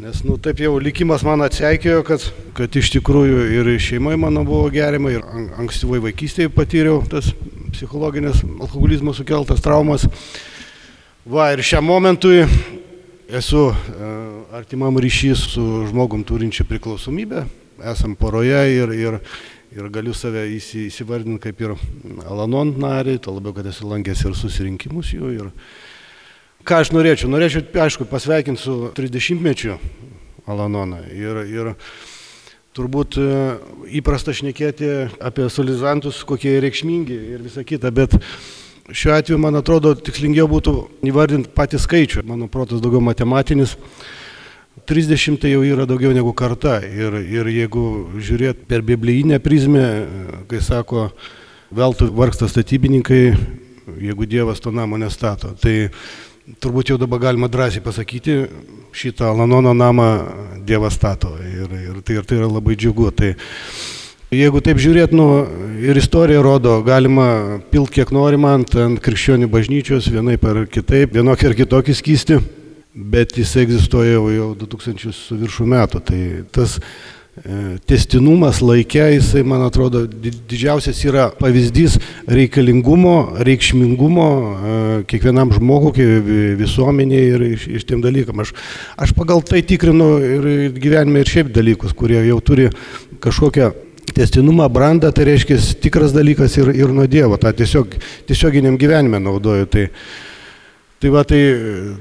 [0.01, 2.23] Nes, nu, taip jau likimas man atseikėjo, kad,
[2.57, 5.25] kad iš tikrųjų ir šeimoje mano buvo gerima, ir
[5.61, 7.29] ankstyvoje vaikystėje patyriau tas
[7.75, 10.07] psichologinės alkoholizmo sukeltas traumas.
[11.23, 12.41] Va, ir šiam momentui
[13.31, 14.13] esu e,
[14.59, 17.45] artimam ryšys su žmogum turinčiu priklausomybę,
[17.93, 19.19] esam poroje ir, ir,
[19.73, 21.75] ir galiu save įsivardinti kaip ir
[22.29, 25.31] Alanon narį, to labiau, kad esu lankęs ir susirinkimus jų.
[25.33, 25.51] Ir
[26.67, 27.31] ką aš norėčiau?
[27.33, 29.77] Norėčiau, aišku, pasveikinti su 30-mečiu
[30.45, 31.03] Alanoną.
[31.15, 31.71] Ir, ir
[32.75, 33.27] turbūt e,
[33.99, 34.89] įprasta šnekėti
[35.23, 38.17] apie solizantus, kokie reikšmingi ir visa kita, bet
[38.91, 40.75] šiuo atveju, man atrodo, tikslingiau būtų
[41.07, 42.25] įvardinti patį skaičių.
[42.27, 43.77] Mano protas daugiau matematinis.
[44.89, 46.79] 30 tai jau yra daugiau negu karta.
[46.83, 47.85] Ir, ir jeigu
[48.19, 49.85] žiūrėt per biblijinę prizmę,
[50.51, 51.09] kai sako,
[51.73, 53.23] veltui vargsta statybininkai,
[54.03, 55.53] jeigu Dievas to namo nestato.
[55.61, 55.75] Tai
[56.59, 58.37] turbūt jau dabar galima drąsiai pasakyti,
[58.93, 60.07] šitą Lanono namą
[60.67, 61.33] Dievas stato.
[61.39, 63.11] Ir, ir, tai, ir tai yra labai džiugu.
[63.15, 63.33] Tai,
[64.33, 65.43] Jeigu taip žiūrėt, nu,
[65.77, 71.51] ir istorija rodo, galima pilt kiek norima ant, ant krikščionių bažnyčios, vienai per kitaip, vienokį
[71.51, 72.37] ar kitokį skysti,
[72.93, 76.01] bet jis egzistuoja jau, jau 2000 su viršų metų.
[76.05, 76.21] Tai
[76.53, 81.97] tas e, testinumas laikė, jisai, man atrodo, didžiausias yra pavyzdys
[82.29, 83.15] reikalingumo,
[83.47, 84.75] reikšmingumo e,
[85.09, 86.05] kiekvienam žmogui,
[86.59, 88.43] visuomeniai ir iš, iš tiem dalykam.
[88.45, 88.53] Aš,
[89.07, 92.69] aš pagal tai tikrinu ir gyvenime ir šiaip dalykus, kurie jau turi
[93.23, 93.71] kažkokią
[94.13, 97.95] testinumą, brandą, tai reiškia tikras dalykas ir, ir nuo Dievo, tą tiesiog,
[98.29, 99.65] tiesioginiam gyvenime naudoju.
[99.73, 99.87] Tai,
[101.03, 101.39] tai va, tai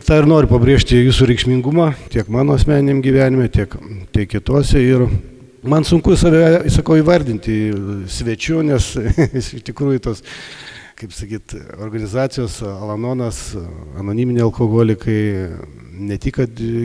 [0.07, 3.73] tą ir noriu pabrėžti jūsų reikšmingumą tiek mano asmeniniam gyvenime, tiek,
[4.15, 4.79] tiek kitose.
[4.79, 5.09] Ir
[5.67, 7.57] man sunku save, sakau, įvardinti
[8.07, 8.93] svečiu, nes
[9.41, 10.23] iš tikrųjų tos
[11.01, 13.41] kaip sakyt, organizacijos Alanonas,
[13.99, 15.19] anoniminiai alkoholikai,
[15.99, 16.39] ne tik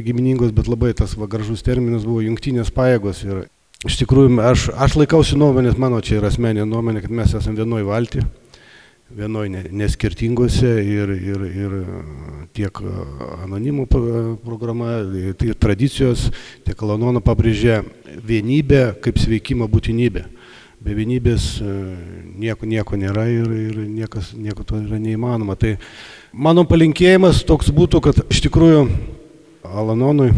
[0.08, 3.22] giminingos, bet labai tas va, gražus terminas buvo jungtinės pajėgos.
[3.28, 3.46] Ir
[3.86, 7.86] Iš tikrųjų, aš, aš laikausi nuomonės, mano čia yra asmeninė nuomonė, kad mes esame vienoje
[7.86, 8.24] valti,
[9.10, 11.76] vienoje neskirtingose ir, ir, ir
[12.56, 12.82] tiek
[13.44, 13.86] anonimų
[14.44, 15.00] programa,
[15.40, 16.28] tiek tradicijos,
[16.68, 17.82] tiek Lanono pabrėžė
[18.28, 20.26] vienybę kaip sveikimo būtinybę.
[20.78, 21.72] Be vienybės e,
[22.38, 25.56] nieko, nieko nėra ir, ir niekas, nieko to yra neįmanoma.
[25.58, 25.74] Tai
[26.32, 28.84] mano palinkėjimas toks būtų, kad iš tikrųjų
[29.66, 30.30] Alanonui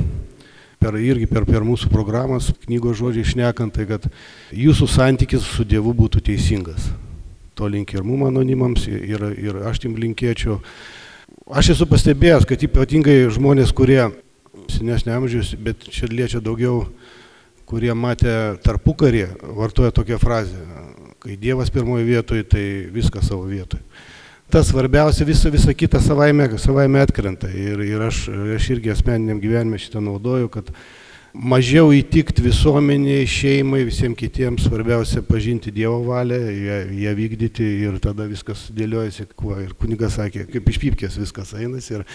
[0.79, 4.07] per, irgi per, per mūsų programas, knygos žodžiai šnekant, tai kad
[4.55, 6.87] jūsų santykis su Dievu būtų teisingas.
[7.59, 10.59] To linkia ir mum anonimams, ir, ir aš tim linkėčiau.
[11.59, 14.01] Aš esu pastebėjęs, kad ypatingai žmonės, kurie
[14.71, 16.85] senesnė amžius, bet čia liečia daugiau,
[17.69, 18.31] kurie matė
[18.63, 19.25] tarpukarį,
[19.57, 20.63] vartoja tokią frazę,
[21.19, 22.63] kai Dievas pirmoje vietoje, tai
[22.95, 23.83] viskas savo vietoje
[24.49, 27.49] tas svarbiausia, visa, visa kita savaime, savaime atkrenta.
[27.53, 28.23] Ir, ir aš,
[28.55, 30.71] aš irgi asmeniniam gyvenime šitą naudoju, kad
[31.33, 38.27] mažiau įtikti visuomeniai, šeimai, visiems kitiems, svarbiausia pažinti Dievo valią, ją, ją vykdyti ir tada
[38.29, 42.05] viskas dėliojasi, kuo ir kunigas sakė, kaip iš pypkės viskas einasi ir,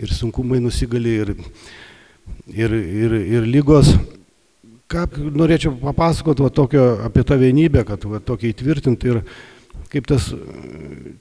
[0.00, 1.34] ir sunkumai nusigali ir,
[2.46, 3.94] ir, ir, ir lygos.
[4.90, 5.06] Ką
[5.38, 9.20] norėčiau papasakoti va, tokio, apie tą vienybę, kad va, tokia įtvirtinti ir
[9.90, 10.28] kaip tas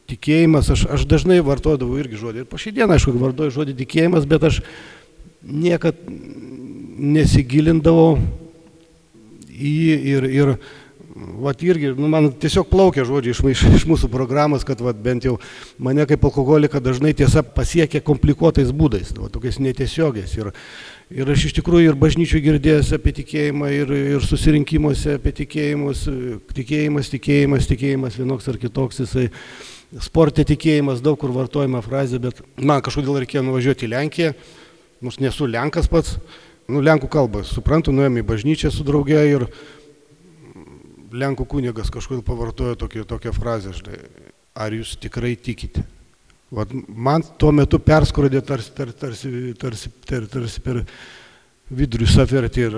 [0.10, 2.44] tikėjimas, aš, aš dažnai vartodavau irgi žodį.
[2.44, 4.60] Ir po šį dieną, aišku, vartoju žodį tikėjimas, bet aš
[5.44, 5.96] niekad
[7.00, 8.20] nesigilindavau
[9.50, 9.74] į
[10.14, 10.54] ir, ir
[11.40, 15.26] vat irgi, nu, man tiesiog plaukia žodžiai iš, iš, iš mūsų programos, kad vat, bent
[15.28, 15.36] jau
[15.82, 20.36] mane kaip alkoholiką dažnai tiesa pasiekia komplikuotais būdais, va, tokiais netiesiogiais.
[20.40, 20.52] Ir,
[21.12, 26.06] ir aš iš tikrųjų ir bažnyčių girdėjęs apie tikėjimą, ir, ir susirinkimuose apie tikėjimus,
[26.56, 29.28] tikėjimas, tikėjimas, tikėjimas vienoks ar kitoks, jisai
[30.06, 34.34] sportė tikėjimas, daug kur vartojama frazė, bet man kažkodėl reikėjo nuvažiuoti į Lenkiją,
[35.02, 36.18] nors nesu Lenkas pats,
[36.70, 39.48] nu, Lenkų kalbą, suprantu, nuėjome į bažnyčią su draugė ir
[41.10, 44.04] Lenkų kunigas kažkodėl pavartojo tokią, tokią frazę, žinai,
[44.54, 45.86] ar jūs tikrai tikite?
[46.54, 50.80] Vat man tuo metu perskrodė tarsi, tarsi, tarsi, tarsi, tarsi, tarsi per
[51.70, 52.78] vidurių safertį ir,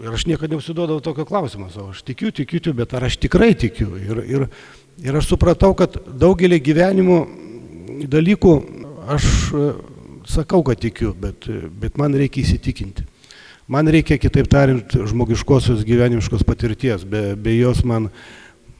[0.00, 1.92] ir aš niekada neusiduodavau tokio klausimo savo.
[1.92, 3.90] Aš tikiu, tikiu, tikiu, bet ar aš tikrai tikiu?
[4.00, 4.46] Ir, ir,
[5.04, 7.20] ir aš supratau, kad daugelį gyvenimo
[8.08, 8.54] dalykų
[9.12, 9.28] aš
[10.28, 11.48] sakau, kad tikiu, bet,
[11.80, 13.06] bet man reikia įsitikinti.
[13.68, 18.08] Man reikia, kitaip tariant, žmogiškosios gyvenimiškos patirties, be, be jos man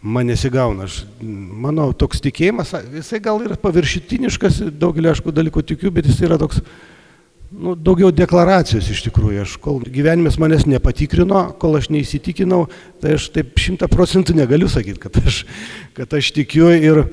[0.02, 0.86] man nesigauna.
[0.86, 6.38] Aš, mano toks tikėjimas, jisai gal yra paviršitiniškas, daugelį aišku dalykų tikiu, bet jis yra
[6.40, 6.62] toks,
[7.50, 9.42] nu, daugiau deklaracijos iš tikrųjų.
[9.44, 12.66] Aš kol gyvenimas manęs nepatikrino, kol aš neįsitikinau,
[13.02, 15.42] tai aš taip šimta procentų negaliu sakyti, kad aš,
[15.98, 17.04] kad aš tikiu ir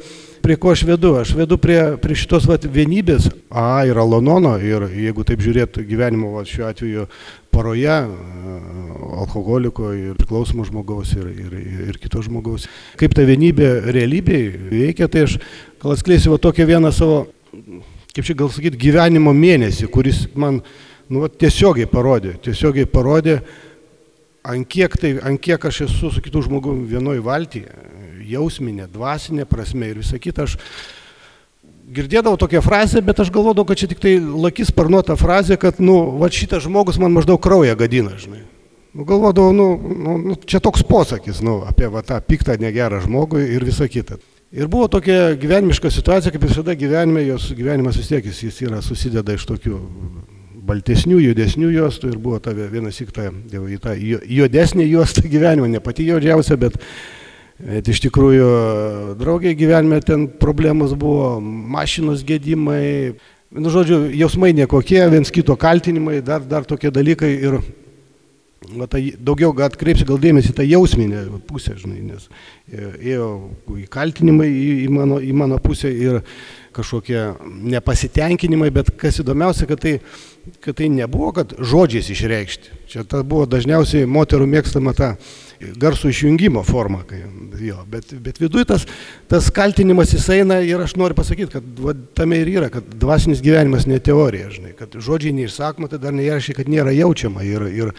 [0.45, 1.15] prie ko aš vedu?
[1.17, 6.33] Aš vedu prie, prie šitos vat, vienybės, A ir Alonono, ir jeigu taip žiūrėtų gyvenimo
[6.35, 7.05] vat, šiuo atveju
[7.55, 7.95] poroje,
[9.23, 11.55] alkoholiko ir priklausomo žmogaus ir, ir,
[11.87, 12.67] ir kito žmogaus.
[12.99, 15.39] Kaip ta vienybė realybėje veikia, tai aš
[15.81, 17.23] gal atskleisiu tokią vieną savo,
[18.13, 20.59] kaip čia gal sakyti, gyvenimo mėnesį, kuris man
[21.09, 23.39] nu, tiesiogiai parodė, tiesiogiai parodė,
[24.45, 27.71] ant kiek, tai, ant kiek aš esu su kitų žmogumi vienoj valtyje,
[28.33, 30.47] jausminė, dvasinė prasme ir visa kita.
[30.49, 30.57] Aš
[31.95, 36.17] girdėdavau tokią frazę, bet aš galvodavau, kad čia tik tai lakis parnuota frazė, kad, nu,
[36.21, 38.43] va šitas žmogus man maždaug kraują gadina, žinai.
[38.95, 43.43] Nu, galvodavau, nu, nu, nu, čia toks posakis, nu, apie va, tą piktą negerą žmogų
[43.43, 44.17] ir visa kita.
[44.55, 49.35] Ir buvo tokia gyvenimiška situacija, kaip visada gyvenime, jos gyvenimas vis tiek jis, yra susideda
[49.35, 49.79] iš tokių
[50.65, 55.81] baltesnių, juodesnių juostų ir buvo ta vienas įk ta, į tą juodesnį juostą gyvenimą, ne
[55.83, 56.79] pati juodžiausia, bet,
[57.59, 58.49] bet iš tikrųjų
[59.19, 63.15] draugiai gyvenime ten problemos buvo, mašinos gedimai,
[63.55, 67.59] nu žodžiu, jausmai nekokie, viens kito kaltinimai, dar, dar tokie dalykai ir
[68.73, 72.27] va, tai daugiau atkreipsiu gal dėmesį tą jausminę pusę, žinai, nes
[72.73, 73.29] ėjo
[73.93, 76.21] kaltinimai į, į, mano, į mano pusę ir
[76.75, 77.21] kažkokie
[77.75, 79.95] nepasitenkinimai, bet kas įdomiausia, kad tai,
[80.59, 82.81] kad tai nebuvo, kad žodžiais išreikšti.
[82.91, 85.13] Čia ta buvo dažniausiai moterų mėgstama ta
[85.81, 87.23] garsų išjungimo forma, kai,
[87.61, 88.85] jo, bet, bet viduje tas,
[89.31, 93.43] tas kaltinimas jis eina ir aš noriu pasakyti, kad va, tame ir yra, kad dvasinis
[93.45, 97.45] gyvenimas ne teorija, žinai, kad žodžiai neišsakoma, tai dar nereiškia, kad nėra jaučiama.
[97.45, 97.93] Ir, ir,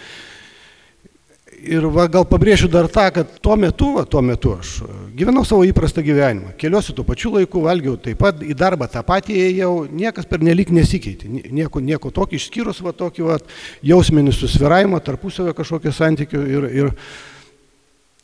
[1.67, 4.75] Ir va, gal pabrėšiu dar tą, kad tuo metu, va, tuo metu aš
[5.17, 6.53] gyvenau savo įprastą gyvenimą.
[6.61, 10.71] Keliuosi tuo pačiu laiku, valgiau taip pat, į darbą tą patį ėjau, niekas per nelik
[10.75, 11.31] nesikeitė.
[11.57, 13.39] Nieko, nieko tokio išskyrus va tokį va,
[13.87, 16.45] jausminį susviravimą, tarpusavio kažkokio santykių.
[16.53, 16.93] Ir, ir,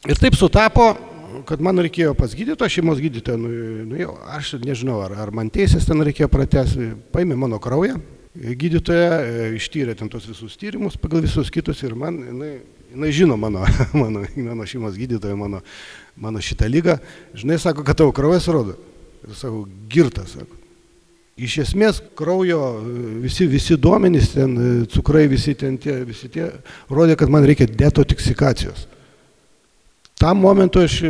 [0.08, 0.92] ir taip sutapo,
[1.48, 3.52] kad man reikėjo pas gydytoją, šeimos gydytoją, nu,
[3.90, 7.98] nu, jau, aš nežinau, ar, ar man teisės ten reikėjo pratesti, paėmė mano kraują,
[8.32, 12.52] gydytoja e, ištyrė ten tos visus tyrimus pagal visus kitus ir man, jinai
[12.92, 15.60] jinai žino mano, mano, mano šeimos gydytoja, mano,
[16.16, 16.98] mano šitą lygą,
[17.34, 18.76] žinai, sako, kad tavo kraujas rodo.
[19.22, 20.58] Ir sako, girtas, sako.
[21.42, 22.60] Iš esmės kraujo
[23.22, 24.56] visi, visi duomenys, ten
[24.92, 26.50] cukrai, visi ten tie, visi tie,
[26.92, 28.84] rodė, kad man reikia detoksikacijos.
[30.22, 31.00] Tam momentu aš,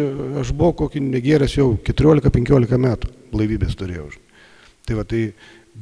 [0.41, 4.07] aš buvau kokį negėręs jau 14-15 metų, blaivybės turėjau.
[4.89, 5.27] Tai va, tai,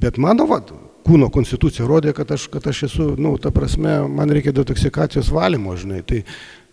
[0.03, 0.59] bet mano, va,
[1.07, 5.31] kūno konstitucija rodė, kad aš, kad aš esu, na, nu, ta prasme, man reikia detoksikacijos
[5.35, 6.03] valymo, žinai.
[6.07, 6.25] Tai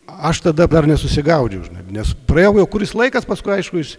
[0.07, 3.93] aš tada dar nesusigaudžiau, žinai, nes praėjo jau kuris laikas, paskui, aišku, jis,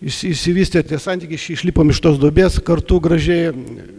[0.00, 3.52] jis, įsivystė tie santykiai, išlipom iš tos dobės kartu gražiai,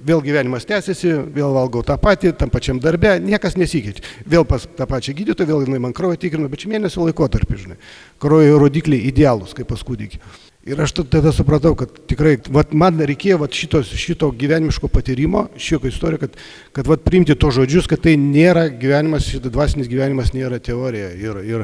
[0.07, 4.05] vėl gyvenimas tęsiasi, vėl valgau tą patį, tam pačiam darbe, niekas nesikeičia.
[4.25, 7.81] Vėl pas tą pačią gydytoją, vėl jinai man kraują tikrino, bet čia mėnesio laikotarpį, žinai.
[8.21, 10.21] Kraujo rodikliai idealūs, kaip pas kūdikį.
[10.61, 15.79] Ir aš tada supratau, kad tikrai, vat, man reikėjo vat, šitos, šito gyvenimiško patyrimo, šio
[15.89, 16.35] istorijo, kad,
[16.77, 21.07] kad vat, priimti to žodžius, kad tai nėra gyvenimas, šitas dvasinis gyvenimas nėra teorija.
[21.17, 21.63] Ir, ir,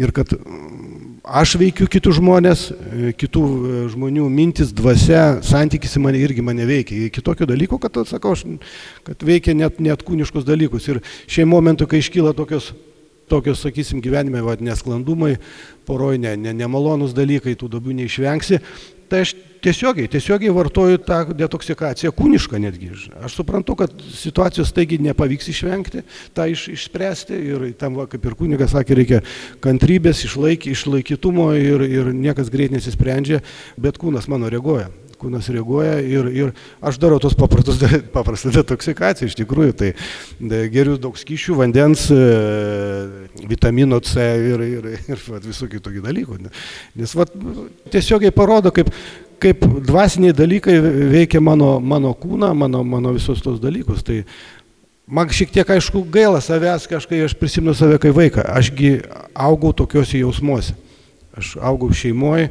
[0.00, 6.02] ir kad mm, aš veikiu kitus žmonės, e, kitų e, žmonių mintis, dvasia, santykis į
[6.06, 7.02] mane irgi mane veikia.
[7.10, 8.46] Iki tokio dalyko, kad, sakau, aš,
[9.04, 10.88] kad veikia net, net kūniškus dalykus.
[10.88, 12.72] Ir šiai momentu, kai iškyla tokios
[13.30, 15.36] tokios, sakysim, gyvenime va, nesklandumai,
[15.88, 18.60] poroj ne, ne, nemalonus dalykai, tų duobių neišvengsi,
[19.12, 22.90] tai aš tiesiogiai, tiesiogiai vartoju tą detoksikaciją, kūnišką netgi.
[23.22, 26.02] Aš suprantu, kad situacijos taigi nepavyks išvengti,
[26.36, 29.20] tą iš, išspręsti ir tam, va, kaip ir kunigas sakė, reikia
[29.64, 33.42] kantrybės, išlaiky, išlaikytumo ir, ir niekas greit nesisprendžia,
[33.80, 34.90] bet kūnas mano reaguoja
[35.22, 36.52] kūnas reaguoja ir, ir
[36.84, 37.80] aš darau tos paprastus,
[38.16, 39.92] paprastą detoksikaciją, iš tikrųjų, tai
[40.72, 42.22] geriu daug skyšių, vandens, e,
[43.48, 46.40] vitamino C ir, ir, ir visų kitokių dalykų.
[46.98, 47.34] Nes vat,
[47.94, 48.90] tiesiogiai parodo, kaip,
[49.42, 50.76] kaip dvasiniai dalykai
[51.12, 54.04] veikia mano, mano kūną, mano, mano visus tos dalykus.
[54.06, 54.20] Tai
[55.06, 58.46] man šiek tiek aišku gaila savęs, kažkai aš prisimenu save kaip vaiką.
[58.58, 58.94] Ašgi
[59.34, 60.76] augau tokiuose jausmuose.
[61.32, 62.50] Aš augau šeimoje,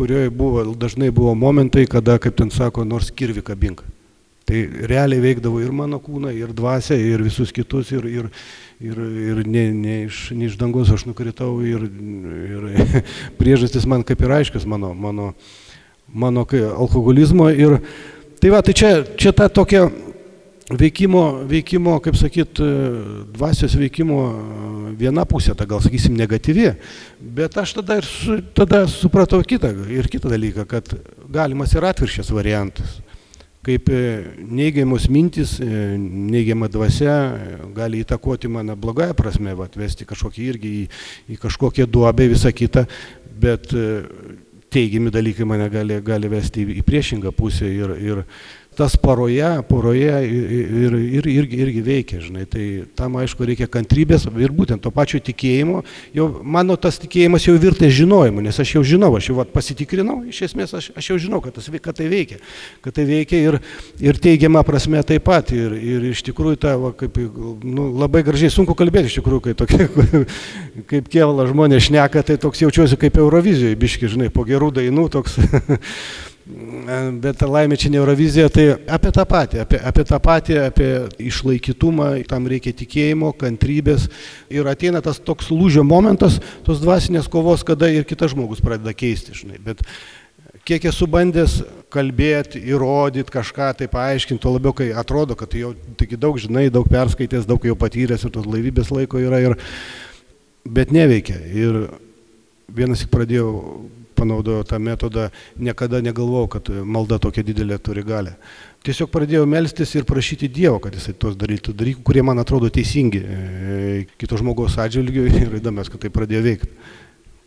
[0.00, 3.82] kurioje buvo, dažnai buvo momentai, kada, kaip ten sako, nors kirvi kabink.
[4.48, 8.30] Tai realiai veikdavo ir mano kūną, ir dvasę, ir visus kitus, ir, ir,
[8.80, 12.96] ir, ir ne, ne, iš, ne iš dangus aš nukritau, ir, ir
[13.40, 15.34] priežastis man kaip ir aiškios mano, mano,
[16.08, 17.50] mano alkoholizmo.
[17.52, 17.76] Ir,
[18.40, 19.84] tai va, tai čia, čia ta tokia
[20.78, 22.60] veikimo, veikimo, kaip sakyt,
[23.34, 24.20] dvasios veikimo
[24.98, 26.70] viena pusė, ta gal sakysim negatyvi,
[27.36, 30.92] bet aš tada ir su, tada supratau kitą ir kitą dalyką, kad
[31.32, 32.98] galimas ir atviršės variantas.
[33.60, 34.02] Kaip e,
[34.40, 37.16] neigiamos mintis, e, neigiama dvasia
[37.76, 40.84] gali įtakoti mane blogąją prasme, atvesti kažkokį irgi į,
[41.34, 42.86] į kažkokią duobę, visą kitą,
[43.42, 43.90] bet e,
[44.72, 48.22] teigiami dalykai mane gali, gali vesti į priešingą pusę ir, ir
[48.76, 52.46] tas paroje, poroje ir, ir, irgi, irgi veikia, žinai.
[52.48, 52.64] Tai
[52.96, 55.82] tam aišku reikia kantrybės ir būtent to pačio tikėjimo.
[56.16, 60.20] Jau, mano tas tikėjimas jau virtė žinojimu, nes aš jau žinau, aš jau vat, pasitikrinau,
[60.30, 62.40] iš esmės aš, aš jau žinau, kad, tas, kad tai veikia.
[62.84, 63.60] Kad tai veikia ir,
[64.00, 65.52] ir teigiama prasme taip pat.
[65.56, 67.18] Ir, ir iš tikrųjų ta, va, kaip,
[67.66, 69.90] nu, labai gražiai sunku kalbėti, iš tikrųjų, kai tokie,
[70.94, 75.40] kaip kievala žmonės šneka, tai toks jaučiuosi kaip Eurovizijoje, biški, žinai, po gerų dainų toks.
[77.20, 80.88] bet laimė čia ne Eurovizija, tai apie tą patį, apie, apie tą patį, apie
[81.30, 84.08] išlaikytumą, tam reikia tikėjimo, kantrybės
[84.52, 89.36] ir ateina tas toks lūžio momentas, tos dvasinės kovos, kada ir kitas žmogus pradeda keisti,
[89.36, 89.60] žinai.
[89.62, 89.84] Bet
[90.66, 91.60] kiek esu bandęs
[91.92, 96.88] kalbėti, įrodyti kažką, tai paaiškinti, tuo labiau, kai atrodo, kad jau tik daug žinai, daug
[96.90, 99.56] perskaitęs, daug jau patyręs ir tos laivybės laiko yra, ir,
[100.64, 101.38] bet neveikia.
[101.50, 101.80] Ir
[102.70, 103.50] vienas tik pradėjau,
[104.20, 108.36] panaudojau tą metodą, niekada negalvojau, kad malda tokia didelė turi galę.
[108.86, 113.20] Tiesiog pradėjau melstis ir prašyti Dievo, kad jisai tuos darytų dalykų, kurie man atrodo teisingi
[113.20, 116.72] e, kito žmogaus atžvilgiu ir įdomios, kad tai pradėjo veikti.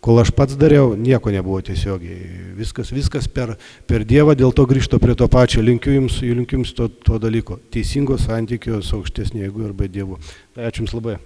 [0.03, 2.51] Kol aš pats dariau, nieko nebuvo tiesiogiai.
[2.59, 3.55] Viskas, viskas per,
[3.87, 5.63] per Dievą, dėl to grįžto prie to pačio.
[5.63, 7.61] Linkiu Jums, linkiu jums to, to dalyko.
[7.71, 10.19] Teisingo santykio su aukštesnė jėgu arba Dievu.
[10.51, 11.21] Tai ačiū Jums labai.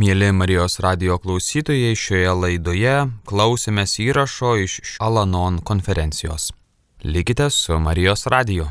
[0.00, 2.94] Mėly Marijos radio klausytojai, šioje laidoje
[3.28, 6.46] klausėmės įrašo iš Alanon konferencijos.
[7.04, 8.70] Likite su Marijos radiju.